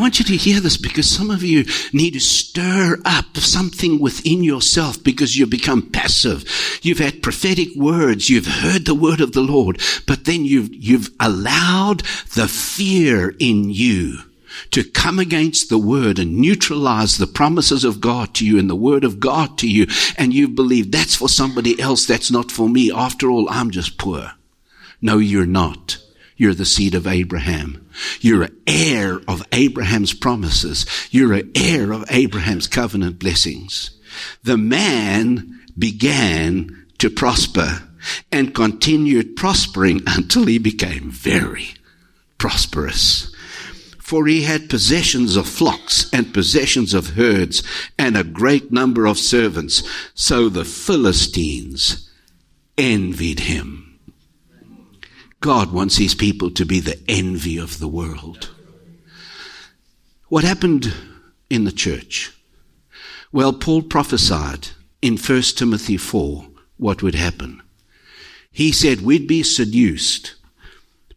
[0.00, 4.42] Want you to hear this because some of you need to stir up something within
[4.42, 6.44] yourself because you've become passive.
[6.82, 8.28] You've had prophetic words.
[8.28, 12.00] You've heard the word of the Lord, but then you've, you've allowed
[12.34, 14.18] the fear in you
[14.72, 18.76] to come against the word and neutralize the promises of God to you and the
[18.76, 19.86] word of God to you.
[20.16, 22.06] And you believe that's for somebody else.
[22.06, 22.92] That's not for me.
[22.92, 24.32] After all, I'm just poor.
[25.00, 25.98] No, you're not.
[26.36, 27.79] You're the seed of Abraham.
[28.20, 30.86] You're an heir of Abraham's promises.
[31.10, 33.90] You're an heir of Abraham's covenant blessings.
[34.42, 37.82] The man began to prosper
[38.32, 41.74] and continued prospering until he became very
[42.38, 43.34] prosperous.
[43.98, 47.62] For he had possessions of flocks and possessions of herds
[47.96, 49.82] and a great number of servants.
[50.14, 52.10] So the Philistines
[52.76, 53.79] envied him.
[55.40, 58.50] God wants his people to be the envy of the world.
[60.28, 60.92] What happened
[61.48, 62.30] in the church?
[63.32, 64.68] Well, Paul prophesied
[65.00, 67.62] in 1 Timothy 4 what would happen.
[68.52, 70.34] He said we'd be seduced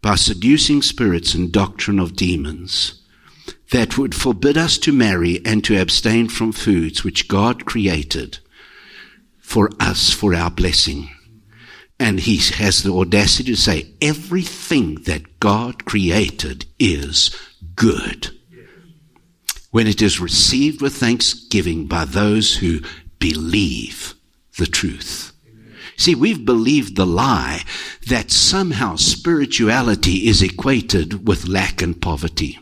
[0.01, 3.01] by seducing spirits and doctrine of demons
[3.71, 8.39] that would forbid us to marry and to abstain from foods which God created
[9.39, 11.09] for us for our blessing.
[11.99, 17.35] And he has the audacity to say everything that God created is
[17.75, 18.29] good.
[19.71, 22.81] When it is received with thanksgiving by those who
[23.19, 24.13] believe
[24.57, 25.31] the truth.
[25.95, 27.63] See, we've believed the lie
[28.07, 32.59] that somehow spirituality is equated with lack and poverty.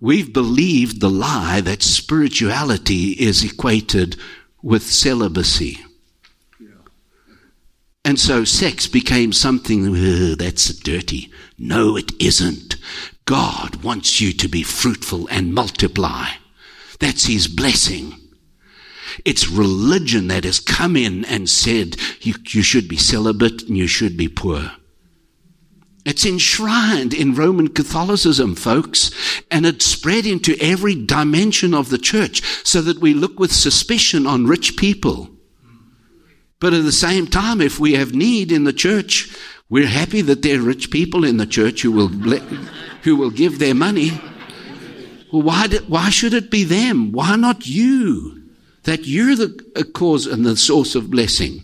[0.00, 4.16] We've believed the lie that spirituality is equated
[4.62, 5.78] with celibacy.
[8.10, 11.30] And so sex became something that's dirty.
[11.56, 12.74] No, it isn't.
[13.24, 16.30] God wants you to be fruitful and multiply.
[16.98, 18.16] That's His blessing.
[19.24, 23.86] It's religion that has come in and said you, you should be celibate and you
[23.86, 24.72] should be poor.
[26.04, 29.12] It's enshrined in Roman Catholicism, folks,
[29.52, 34.26] and it's spread into every dimension of the church so that we look with suspicion
[34.26, 35.30] on rich people
[36.60, 39.34] but at the same time, if we have need in the church,
[39.70, 43.58] we're happy that there are rich people in the church who will, who will give
[43.58, 44.10] their money.
[45.32, 47.12] Well, why, did, why should it be them?
[47.12, 48.42] Why not you?
[48.84, 51.62] That you're the cause and the source of blessing.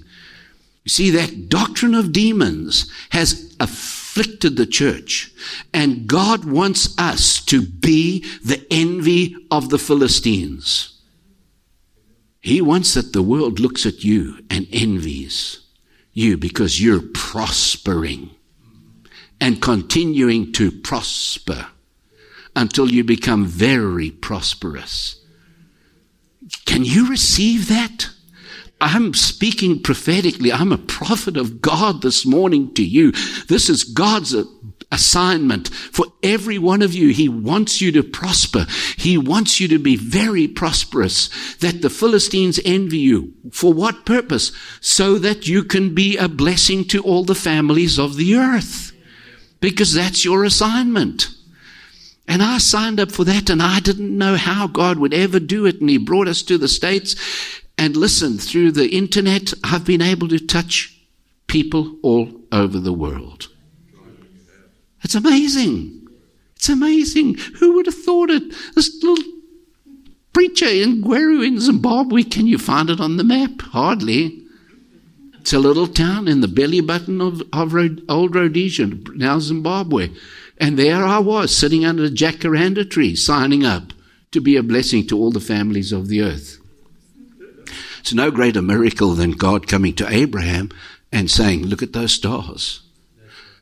[0.84, 5.32] You see, that doctrine of demons has afflicted the church.
[5.74, 10.95] And God wants us to be the envy of the Philistines.
[12.46, 15.66] He wants that the world looks at you and envies
[16.12, 18.30] you because you're prospering
[19.40, 21.66] and continuing to prosper
[22.54, 25.20] until you become very prosperous.
[26.66, 28.10] Can you receive that?
[28.80, 30.52] I'm speaking prophetically.
[30.52, 33.10] I'm a prophet of God this morning to you.
[33.48, 34.36] This is God's
[34.96, 37.10] assignment for every one of you.
[37.10, 38.66] He wants you to prosper.
[38.96, 43.34] He wants you to be very prosperous, that the Philistines envy you.
[43.52, 44.52] For what purpose?
[44.80, 48.92] So that you can be a blessing to all the families of the earth.
[49.60, 51.28] Because that's your assignment.
[52.26, 55.66] And I signed up for that and I didn't know how God would ever do
[55.66, 55.80] it.
[55.80, 57.14] And He brought us to the States.
[57.78, 60.92] And listen, through the internet, I've been able to touch
[61.46, 63.48] people all over the world.
[65.06, 66.08] It's amazing.
[66.56, 67.36] It's amazing.
[67.60, 68.42] Who would have thought it?
[68.74, 69.24] This little
[70.32, 73.62] preacher in Gweru in Zimbabwe, can you find it on the map?
[73.62, 74.42] Hardly.
[75.38, 77.72] It's a little town in the belly button of, of
[78.08, 80.10] old Rhodesia, now Zimbabwe.
[80.58, 83.92] And there I was, sitting under a jacaranda tree, signing up
[84.32, 86.58] to be a blessing to all the families of the earth.
[88.00, 90.72] It's no greater miracle than God coming to Abraham
[91.12, 92.82] and saying, Look at those stars.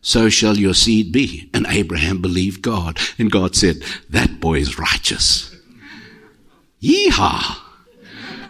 [0.05, 1.49] So shall your seed be.
[1.55, 2.99] And Abraham believed God.
[3.19, 5.57] And God said, That boy is righteous.
[6.81, 7.57] Yeehaw!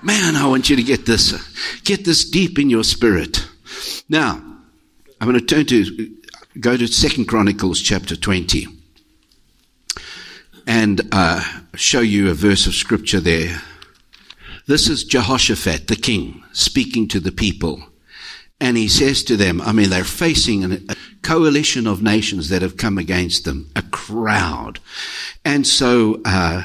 [0.02, 1.32] Man, I want you to get this,
[1.84, 3.48] get this deep in your spirit.
[4.08, 4.32] Now,
[5.20, 6.14] I'm going to turn to,
[6.60, 8.66] go to Second Chronicles chapter 20
[10.66, 11.42] and uh,
[11.76, 13.62] show you a verse of scripture there.
[14.66, 17.84] This is Jehoshaphat, the king, speaking to the people.
[18.60, 22.76] And he says to them, I mean, they're facing a coalition of nations that have
[22.76, 24.78] come against them, a crowd.
[25.44, 26.62] And so, uh,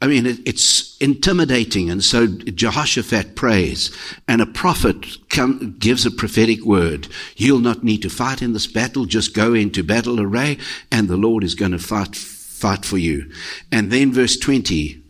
[0.00, 1.88] I mean, it, it's intimidating.
[1.90, 3.96] And so Jehoshaphat prays,
[4.26, 7.06] and a prophet come, gives a prophetic word.
[7.36, 9.04] You'll not need to fight in this battle.
[9.04, 10.58] Just go into battle array,
[10.90, 13.28] and the Lord is going to fight fight for you.
[13.72, 15.01] And then verse 20,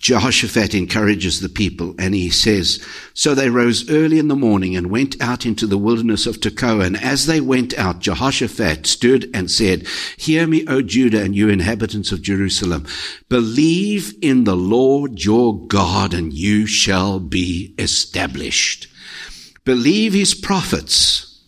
[0.00, 2.82] Jehoshaphat encourages the people and he says,
[3.12, 6.86] So they rose early in the morning and went out into the wilderness of Tekoa.
[6.86, 9.86] And as they went out, Jehoshaphat stood and said,
[10.16, 12.86] Hear me, O Judah and you inhabitants of Jerusalem.
[13.28, 18.88] Believe in the Lord your God and you shall be established.
[19.66, 21.44] Believe his prophets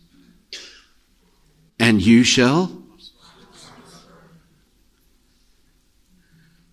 [1.80, 2.82] and you shall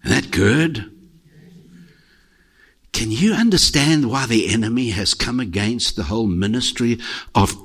[0.03, 0.98] Isn't that good?
[2.91, 6.99] Can you understand why the enemy has come against the whole ministry
[7.33, 7.55] of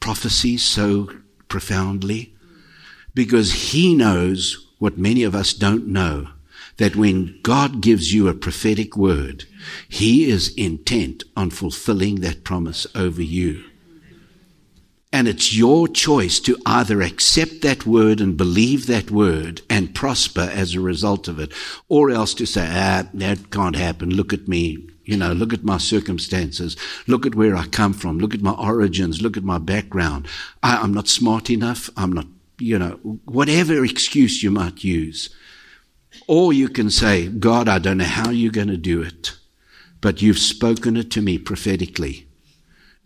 [0.00, 1.10] prophecy so
[1.48, 2.34] profoundly?
[3.14, 6.28] Because he knows what many of us don't know
[6.76, 9.44] that when God gives you a prophetic word,
[9.88, 13.64] he is intent on fulfilling that promise over you.
[15.14, 20.50] And it's your choice to either accept that word and believe that word and prosper
[20.52, 21.52] as a result of it,
[21.88, 24.10] or else to say, ah, that can't happen.
[24.10, 24.88] Look at me.
[25.04, 26.76] You know, look at my circumstances.
[27.06, 28.18] Look at where I come from.
[28.18, 29.22] Look at my origins.
[29.22, 30.26] Look at my background.
[30.64, 31.88] I, I'm not smart enough.
[31.96, 32.26] I'm not,
[32.58, 35.32] you know, whatever excuse you might use.
[36.26, 39.36] Or you can say, God, I don't know how you're going to do it,
[40.00, 42.26] but you've spoken it to me prophetically,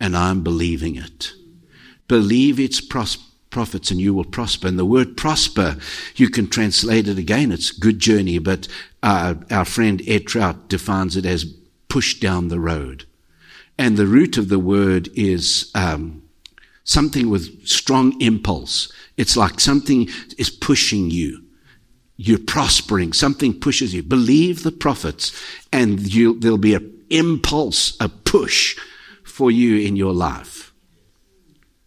[0.00, 1.34] and I'm believing it.
[2.08, 3.18] Believe its pros-
[3.50, 4.68] prophets and you will prosper.
[4.68, 5.76] And the word prosper,
[6.16, 7.52] you can translate it again.
[7.52, 8.68] It's good journey, but
[9.02, 11.54] uh, our friend Ed Trout defines it as
[11.88, 13.04] push down the road.
[13.78, 16.22] And the root of the word is um,
[16.84, 18.92] something with strong impulse.
[19.16, 21.44] It's like something is pushing you.
[22.16, 23.12] You're prospering.
[23.12, 24.02] Something pushes you.
[24.02, 25.32] Believe the prophets,
[25.72, 28.76] and there'll be an impulse, a push
[29.22, 30.67] for you in your life.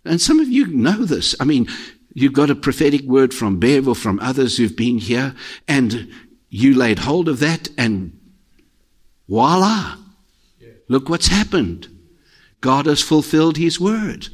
[0.03, 1.35] And some of you know this.
[1.39, 1.67] I mean,
[2.13, 5.35] you've got a prophetic word from Bev or from others who've been here,
[5.67, 6.11] and
[6.49, 8.19] you laid hold of that, and
[9.27, 9.97] voila!
[10.87, 11.87] Look what's happened.
[12.59, 14.27] God has fulfilled His word,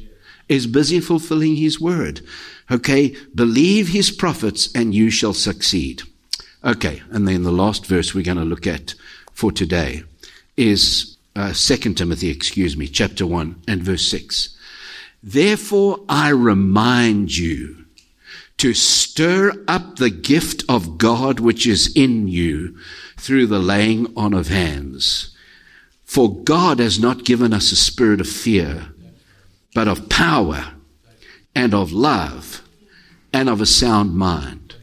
[0.48, 2.20] is busy fulfilling His word.
[2.70, 6.02] Okay, believe His prophets, and you shall succeed.
[6.64, 8.94] Okay, and then the last verse we're going to look at
[9.32, 10.02] for today
[10.56, 14.56] is uh, 2 Timothy, excuse me, chapter 1 and verse 6.
[15.22, 17.84] Therefore, I remind you
[18.58, 22.78] to stir up the gift of God which is in you
[23.16, 25.34] through the laying on of hands.
[26.04, 28.92] For God has not given us a spirit of fear,
[29.74, 30.72] but of power
[31.54, 32.62] and of love
[33.32, 34.76] and of a sound mind.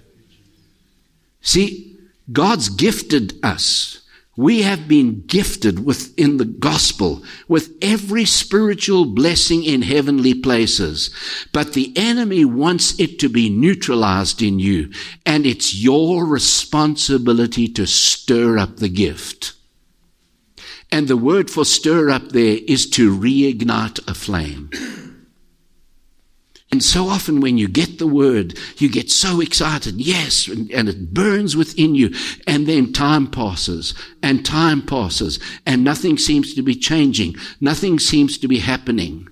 [1.42, 1.98] See,
[2.32, 4.02] God's gifted us
[4.38, 11.10] we have been gifted within the gospel with every spiritual blessing in heavenly places.
[11.54, 14.92] But the enemy wants it to be neutralized in you.
[15.26, 19.54] And it's your responsibility to stir up the gift.
[20.92, 24.70] And the word for stir up there is to reignite a flame.
[26.72, 30.90] And so often when you get the word, you get so excited, yes, and, and,
[30.90, 32.14] it burns within you.
[32.48, 33.94] And then time passes,
[34.24, 37.36] and time passes, and nothing seems to be changing.
[37.62, 39.30] Nothing seems to be happening.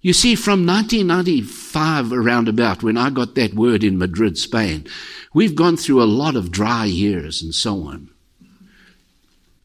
[0.00, 4.86] You see, from 1995 around about, when I got that word in Madrid, Spain,
[5.34, 8.08] we've gone through a lot of dry years and so on.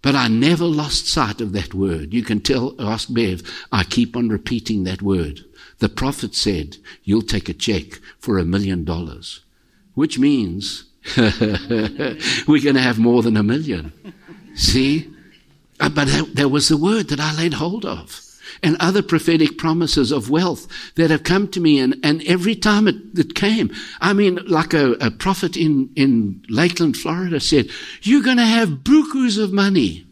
[0.03, 2.13] But I never lost sight of that word.
[2.13, 3.41] You can tell, ask Bev,
[3.71, 5.43] I keep on repeating that word.
[5.80, 9.41] The prophet said, You'll take a check for a million dollars,
[9.93, 10.86] which means
[11.17, 13.93] we're going to have more than a million.
[14.55, 15.13] See?
[15.80, 18.23] Uh, but that, that was the word that I laid hold of.
[18.63, 21.80] and other prophetic promises of wealth that have come to me.
[21.80, 23.71] And, and every time it, it came,
[24.01, 27.69] I mean, like a, a prophet in, in Lakeland, Florida said,
[28.01, 30.07] you're going to have bukus of money.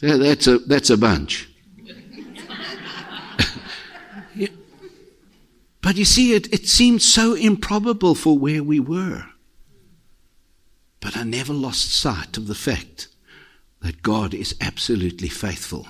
[0.00, 1.48] That's a, that's a bunch.
[5.80, 9.26] But you see, it, it seemed so improbable for where we were.
[11.00, 13.08] But I never lost sight of the fact
[13.80, 15.88] that God is absolutely faithful.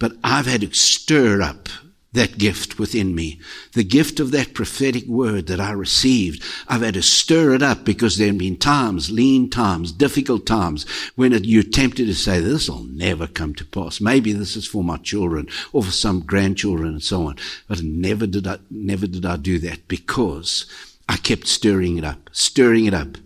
[0.00, 1.68] But I've had to stir up
[2.12, 3.40] that gift within me,
[3.72, 6.42] the gift of that prophetic word that I received.
[6.68, 10.86] I've had to stir it up because there have been times, lean times, difficult times
[11.14, 14.00] when it, you're tempted to say, this will never come to pass.
[14.00, 17.36] Maybe this is for my children or for some grandchildren and so on.
[17.66, 20.66] But never did I, never did I do that because
[21.08, 23.16] I kept stirring it up, stirring it up.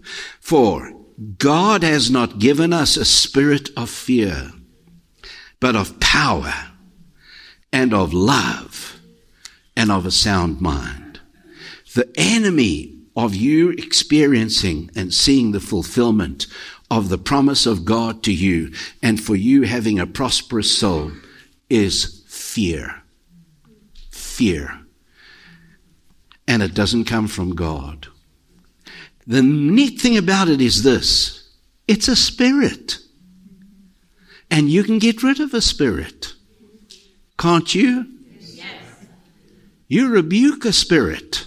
[0.40, 0.92] For
[1.38, 4.52] God has not given us a spirit of fear,
[5.58, 6.52] but of power
[7.72, 9.00] and of love
[9.76, 11.20] and of a sound mind.
[11.94, 16.46] The enemy of you experiencing and seeing the fulfillment
[16.90, 21.12] of the promise of God to you and for you having a prosperous soul
[21.68, 23.02] is fear.
[24.10, 24.80] Fear.
[26.46, 28.08] And it doesn't come from God.
[29.26, 31.50] The neat thing about it is this
[31.88, 32.98] it's a spirit.
[34.48, 36.34] And you can get rid of a spirit.
[37.38, 38.06] Can't you?
[38.40, 38.66] Yes.
[39.88, 41.46] You rebuke a spirit.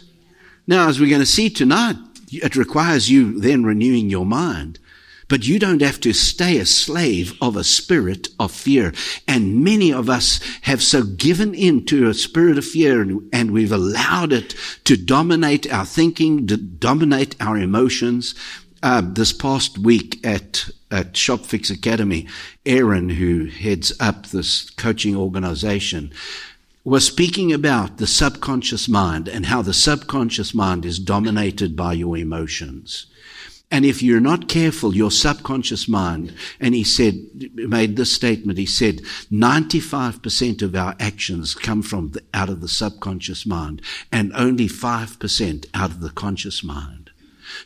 [0.67, 1.95] Now, as we're going to see tonight,
[2.31, 4.79] it requires you then renewing your mind.
[5.27, 8.93] But you don't have to stay a slave of a spirit of fear.
[9.27, 13.71] And many of us have so given in to a spirit of fear and, we've
[13.71, 18.33] allowed it to dominate our thinking, to dominate our emotions.
[18.81, 22.27] Uh, this past week at, at Shopfix Academy,
[22.65, 26.13] Aaron, who heads up this coaching organization,
[26.85, 32.17] was speaking about the subconscious mind and how the subconscious mind is dominated by your
[32.17, 33.07] emotions.
[33.71, 37.15] And if you're not careful, your subconscious mind, and he said,
[37.53, 39.01] made this statement, he said,
[39.31, 45.65] 95% of our actions come from the, out of the subconscious mind and only 5%
[45.73, 47.08] out of the conscious mind.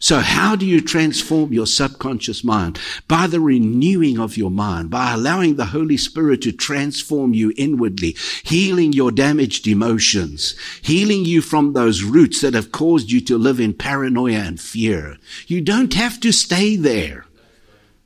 [0.04, 2.78] So how do you transform your subconscious mind?
[3.08, 8.18] By the renewing of your mind, by allowing the Holy Spirit to transform you inwardly,
[8.44, 13.62] healing your damaged emotions, healing you from those roots that have caused you to live
[13.62, 15.16] in paranoia and fear.
[15.48, 17.26] You don't have to stay there.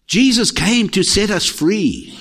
[0.06, 2.16] Jesus came to set us free.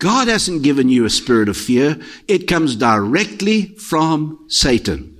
[0.00, 2.00] God hasn't given you a spirit of fear.
[2.26, 5.19] It comes directly from Satan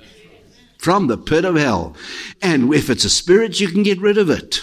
[0.80, 1.94] from the pit of hell.
[2.40, 4.60] And if it's a spirit, you can get rid of it.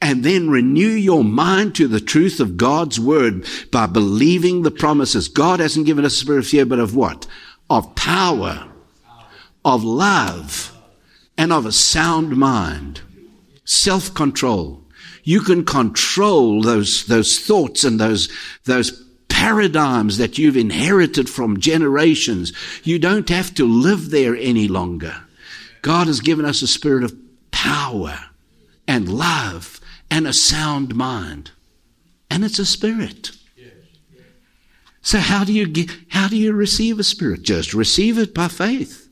[0.00, 5.26] And then renew your mind to the truth of God's word by believing the promises.
[5.26, 7.26] God hasn't given us a spirit of fear, but of what?
[7.68, 8.68] Of power,
[9.64, 10.76] of love,
[11.36, 13.00] and of a sound mind.
[13.64, 14.84] Self-control.
[15.24, 18.28] You can control those, those thoughts and those,
[18.66, 22.52] those paradigms that you've inherited from generations.
[22.84, 25.24] You don't have to live there any longer.
[25.82, 27.16] God has given us a spirit of
[27.50, 28.18] power
[28.86, 31.50] and love and a sound mind.
[32.30, 33.32] And it's a spirit.
[35.02, 37.42] So how do you get, how do you receive a spirit?
[37.42, 39.08] Just receive it by faith.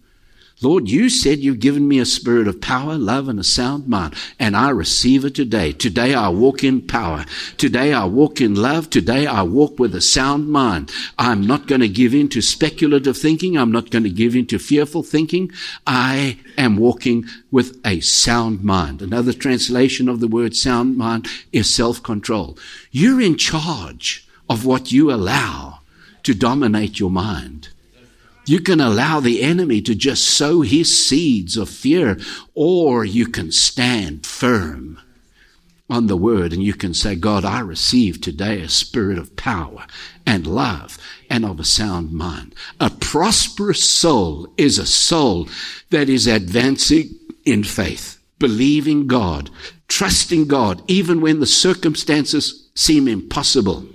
[0.61, 4.15] Lord, you said you've given me a spirit of power, love, and a sound mind,
[4.41, 5.71] and I receive it today.
[5.71, 7.27] Today I walk in power.
[7.57, 8.91] Today I walk in love.
[8.91, 10.91] Today I walk with a sound mind.
[11.17, 13.57] I'm not going to give in to speculative thinking.
[13.57, 15.53] I'm not going to give in to fearful thinking.
[15.87, 19.01] I am walking with a sound mind.
[19.01, 22.59] Another translation of the word sound mind is self-control.
[22.91, 25.83] You're in charge of what you allow
[26.25, 27.68] to dominate your mind.
[28.49, 32.19] You can allow the enemy to just sow his seeds of fear,
[32.55, 34.99] or you can stand firm
[35.91, 39.87] on the word and you can say, God, I receive today a spirit of power
[40.27, 42.55] and love and of a sound mind.
[42.81, 45.49] A prosperous soul is a soul
[45.91, 47.11] that is advancing
[47.45, 49.51] in faith, believing God,
[49.89, 53.87] trusting God, even when the circumstances seem impossible.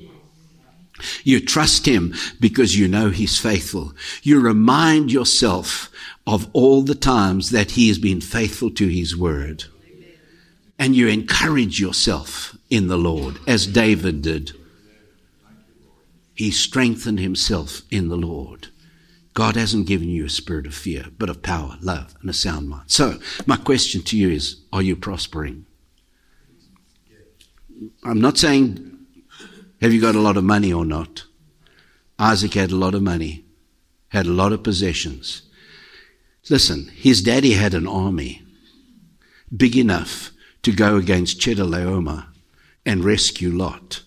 [1.24, 3.94] You trust Him because you know He's faithful.
[4.22, 5.90] You remind yourself
[6.26, 9.66] of all the times that He has been faithful to His word.
[10.80, 14.52] And you encourage yourself in the Lord as David did.
[16.36, 18.70] He strengthened himself in the Lord.
[19.34, 22.70] God hasn't given you a spirit of fear, but of power, love, and a sound
[22.70, 22.84] mind.
[22.88, 25.66] So, my question to you is Are you prospering?
[28.04, 28.93] I'm not saying
[29.84, 31.26] have you got a lot of money or not?
[32.18, 33.44] Isaac had a lot of money,
[34.08, 35.42] had a lot of possessions.
[36.50, 38.44] Listen, his daddy had an army
[39.56, 40.32] big enough
[40.62, 42.28] to go against Chedorlaomer
[42.86, 44.04] and rescue Lot.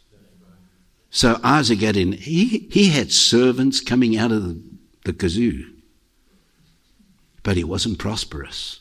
[1.11, 4.63] So Isaac had in, he, he had servants coming out of the,
[5.05, 5.75] the kazoo,
[7.43, 8.81] but he wasn't prosperous.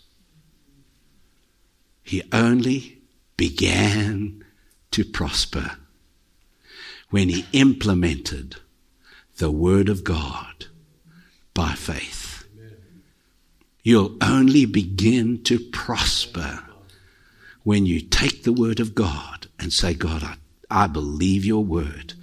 [2.04, 3.00] He only
[3.36, 4.46] began
[4.92, 5.72] to prosper
[7.10, 8.58] when he implemented
[9.38, 10.66] the Word of God
[11.54, 12.46] by faith.
[13.84, 16.64] You'll only begin to prosper
[17.64, 20.38] when you take the Word of God and say, God, I
[20.70, 22.14] I believe your word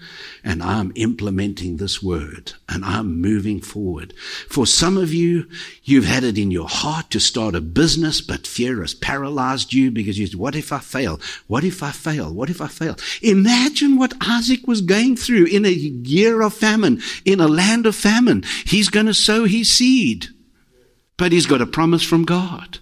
[0.44, 4.12] and I'm implementing this word and I'm moving forward.
[4.48, 5.48] For some of you,
[5.84, 9.90] you've had it in your heart to start a business, but fear has paralyzed you
[9.90, 11.20] because you, said, what if I fail?
[11.46, 12.32] What if I fail?
[12.32, 12.96] What if I fail?
[13.22, 17.94] Imagine what Isaac was going through in a year of famine, in a land of
[17.94, 18.42] famine.
[18.64, 20.26] He's going to sow his seed,
[21.16, 22.78] but he's got a promise from God.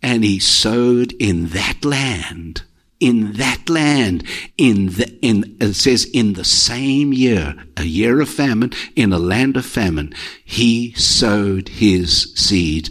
[0.00, 2.62] And he sowed in that land
[3.00, 4.24] in that land,
[4.56, 9.18] in the, in, it says in the same year, a year of famine, in a
[9.18, 10.12] land of famine,
[10.44, 12.90] he sowed his seed.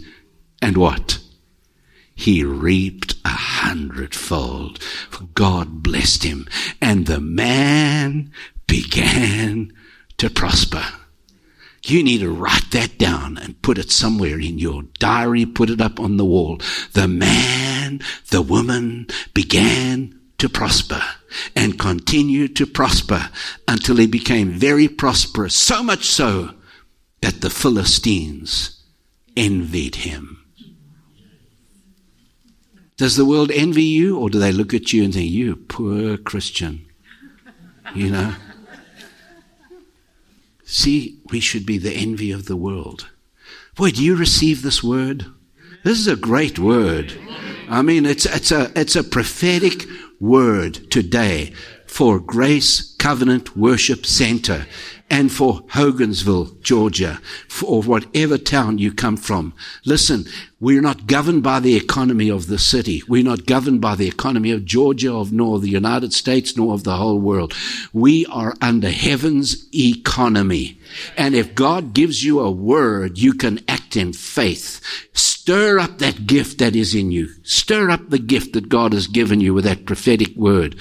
[0.62, 1.18] And what?
[2.14, 4.82] He reaped a hundredfold.
[4.82, 6.48] For God blessed him.
[6.80, 8.32] And the man
[8.66, 9.72] began
[10.16, 10.84] to prosper.
[11.88, 15.80] You need to write that down and put it somewhere in your diary, put it
[15.80, 16.60] up on the wall.
[16.92, 21.02] The man, the woman began to prosper
[21.56, 23.30] and continued to prosper
[23.66, 26.50] until he became very prosperous, so much so
[27.22, 28.82] that the Philistines
[29.34, 30.44] envied him.
[32.98, 36.18] Does the world envy you or do they look at you and think, you poor
[36.18, 36.84] Christian?
[37.94, 38.34] You know?
[40.70, 43.08] See, we should be the envy of the world.
[43.74, 45.24] Boy, do you receive this word?
[45.82, 47.14] This is a great word.
[47.70, 49.86] I mean, it's, it's, a, it's a prophetic
[50.20, 51.54] word today
[51.86, 54.66] for Grace Covenant Worship Center
[55.10, 57.20] and for Hogansville, Georgia,
[57.64, 59.54] or whatever town you come from.
[59.84, 60.26] Listen,
[60.60, 63.02] we're not governed by the economy of the city.
[63.08, 66.84] We're not governed by the economy of Georgia, of nor the United States, nor of
[66.84, 67.54] the whole world.
[67.92, 70.78] We are under heaven's economy.
[71.16, 74.80] And if God gives you a word, you can act in faith.
[75.14, 77.28] Stir up that gift that is in you.
[77.44, 80.76] Stir up the gift that God has given you with that prophetic word.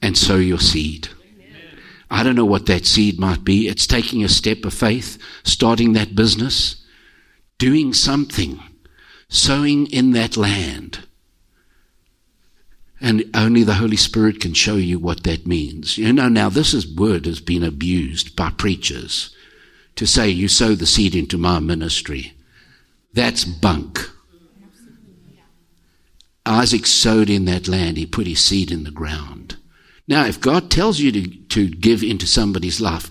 [0.00, 1.08] And sow your seed.
[2.10, 3.68] I don't know what that seed might be.
[3.68, 6.84] It's taking a step of faith, starting that business,
[7.58, 8.60] doing something,
[9.28, 11.00] sowing in that land.
[13.00, 15.98] And only the Holy Spirit can show you what that means.
[15.98, 19.34] You know, now this is, word has been abused by preachers
[19.96, 22.32] to say, you sow the seed into my ministry.
[23.12, 24.00] That's bunk.
[26.46, 27.98] Isaac sowed in that land.
[27.98, 29.57] He put his seed in the ground.
[30.08, 33.10] Now, if God tells you to, to give into somebody's life,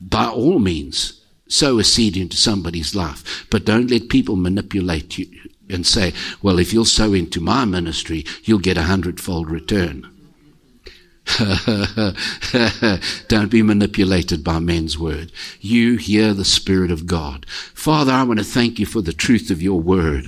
[0.00, 3.46] by all means, sow a seed into somebody's life.
[3.50, 5.26] But don't let people manipulate you
[5.68, 10.08] and say, well, if you'll sow into my ministry, you'll get a hundredfold return.
[13.28, 15.30] Don't be manipulated by men's word.
[15.60, 17.46] You hear the Spirit of God.
[17.48, 20.26] Father, I want to thank you for the truth of your word.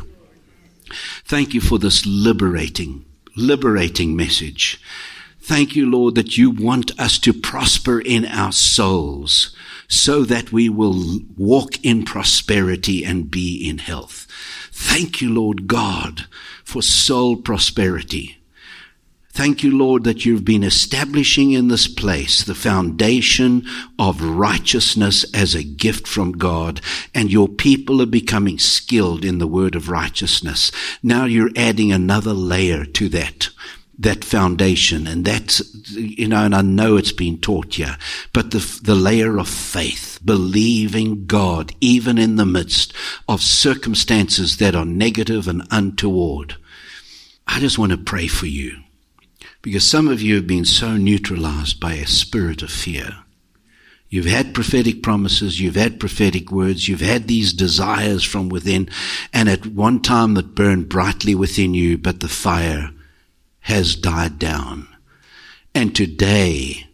[1.24, 3.04] Thank you for this liberating,
[3.36, 4.80] liberating message.
[5.44, 9.54] Thank you, Lord, that you want us to prosper in our souls
[9.88, 14.26] so that we will walk in prosperity and be in health.
[14.72, 16.26] Thank you, Lord God,
[16.64, 18.38] for soul prosperity.
[19.32, 23.66] Thank you, Lord, that you've been establishing in this place the foundation
[23.98, 26.80] of righteousness as a gift from God,
[27.14, 30.72] and your people are becoming skilled in the word of righteousness.
[31.02, 33.50] Now you're adding another layer to that
[33.98, 35.06] that foundation.
[35.06, 35.62] And that's
[35.94, 37.96] you know and I know it's been taught here
[38.32, 42.92] but the the layer of faith believing God even in the midst
[43.28, 46.56] of circumstances that are negative and untoward.
[47.46, 48.78] I just want to pray for you
[49.62, 53.18] because some of you have been so neutralized by a spirit of fear.
[54.08, 58.88] You've had prophetic promises, you've had prophetic words, you've had these desires from within,
[59.32, 62.90] and at one time that burned brightly within you, but the fire
[63.64, 64.86] has died down.
[65.74, 66.86] And today,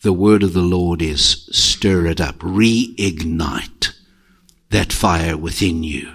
[0.00, 3.94] the word of the Lord is stir it up, reignite
[4.70, 6.10] that fire within you.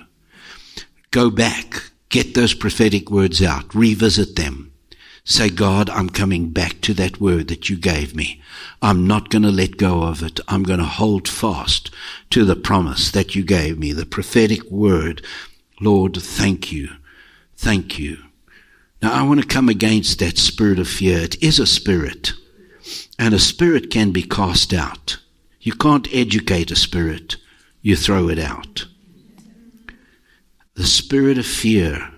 [1.12, 4.72] Go back, get those prophetic words out, revisit them.
[5.24, 8.42] Say, God, I'm coming back to that word that you gave me.
[8.82, 10.40] I'm not going to let go of it.
[10.48, 11.92] I'm going to hold fast
[12.32, 15.24] to the promise that you gave me, the prophetic word.
[15.80, 16.90] Lord, thank you.
[17.56, 18.24] Thank you.
[19.02, 21.20] Now I want to come against that spirit of fear.
[21.20, 22.34] It is a spirit.
[23.18, 25.18] And a spirit can be cast out.
[25.62, 27.38] You can't educate a spirit.
[27.82, 28.86] You throw it out.
[30.76, 32.12] The spirit of fear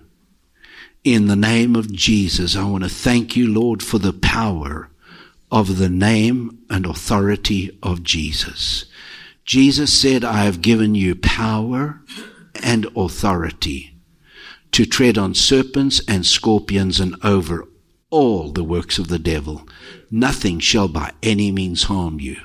[1.04, 4.90] in the name of Jesus, I want to thank you, Lord, for the power
[5.52, 8.86] of the name and authority of Jesus.
[9.44, 12.02] Jesus said, I have given you power
[12.62, 13.91] and authority
[14.72, 17.68] to tread on serpents and scorpions and over
[18.10, 19.68] all the works of the devil.
[20.10, 22.38] Nothing shall by any means harm you.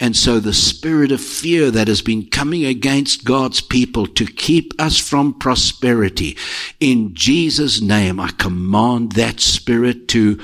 [0.00, 4.72] And so the spirit of fear that has been coming against God's people to keep
[4.80, 6.36] us from prosperity,
[6.80, 10.40] in Jesus' name, I command that spirit to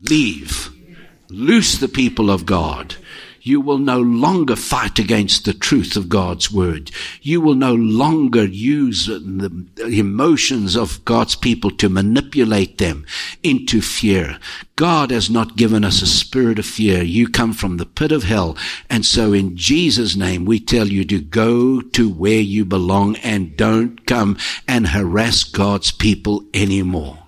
[0.00, 0.70] leave.
[1.30, 2.96] Loose the people of God
[3.48, 6.90] you will no longer fight against the truth of God's word.
[7.22, 13.06] You will no longer use the emotions of God's people to manipulate them
[13.42, 14.38] into fear.
[14.76, 17.02] God has not given us a spirit of fear.
[17.02, 18.56] You come from the pit of hell.
[18.90, 23.56] And so in Jesus' name, we tell you to go to where you belong and
[23.56, 24.36] don't come
[24.68, 27.18] and harass God's people anymore.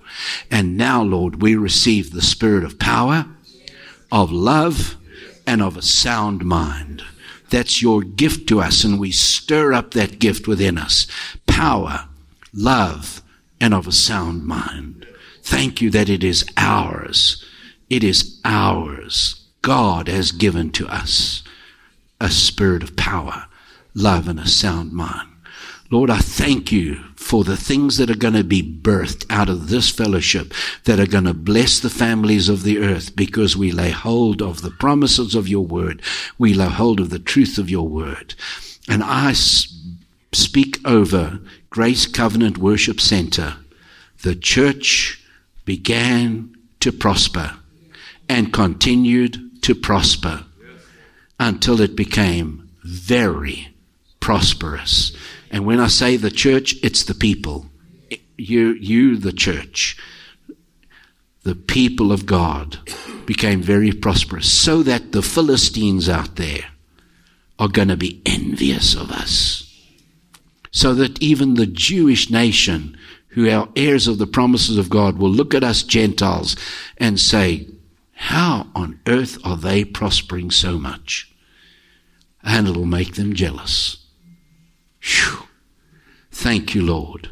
[0.51, 3.25] And now, Lord, we receive the spirit of power,
[4.11, 4.97] of love,
[5.45, 7.03] and of a sound mind.
[7.49, 11.07] That's your gift to us, and we stir up that gift within us.
[11.47, 12.07] Power,
[12.53, 13.21] love,
[13.59, 15.05] and of a sound mind.
[15.43, 17.45] Thank you that it is ours.
[17.89, 19.43] It is ours.
[19.61, 21.43] God has given to us
[22.19, 23.47] a spirit of power,
[23.93, 25.30] love, and a sound mind.
[25.91, 29.67] Lord, I thank you for the things that are going to be birthed out of
[29.67, 30.53] this fellowship
[30.85, 34.61] that are going to bless the families of the earth because we lay hold of
[34.61, 36.01] the promises of your word.
[36.37, 38.35] We lay hold of the truth of your word.
[38.87, 43.57] And I speak over Grace Covenant Worship Center.
[44.21, 45.21] The church
[45.65, 47.57] began to prosper
[48.29, 50.45] and continued to prosper
[51.37, 53.75] until it became very
[54.21, 55.11] prosperous.
[55.51, 57.65] And when I say the church, it's the people.
[58.37, 59.97] You, you, the church,
[61.43, 62.79] the people of God
[63.25, 66.65] became very prosperous so that the Philistines out there
[67.59, 69.67] are going to be envious of us.
[70.71, 72.97] So that even the Jewish nation,
[73.29, 76.55] who are heirs of the promises of God, will look at us Gentiles
[76.97, 77.67] and say,
[78.13, 81.29] How on earth are they prospering so much?
[82.41, 84.00] And it'll make them jealous.
[85.01, 85.47] Whew.
[86.31, 87.29] Thank you, Lord.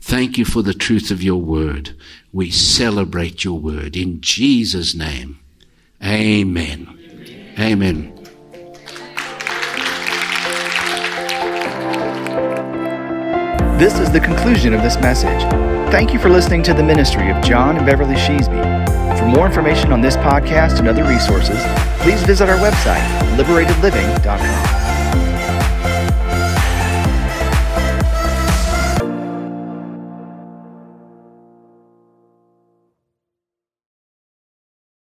[0.00, 1.96] Thank you for the truth of your word.
[2.32, 5.38] We celebrate your word in Jesus' name.
[6.02, 6.98] Amen.
[7.58, 8.12] Amen.
[13.78, 15.42] This is the conclusion of this message.
[15.90, 19.18] Thank you for listening to the ministry of John and Beverly Sheasby.
[19.18, 21.60] For more information on this podcast and other resources,
[22.00, 23.06] please visit our website,
[23.36, 24.91] liberatedliving.com.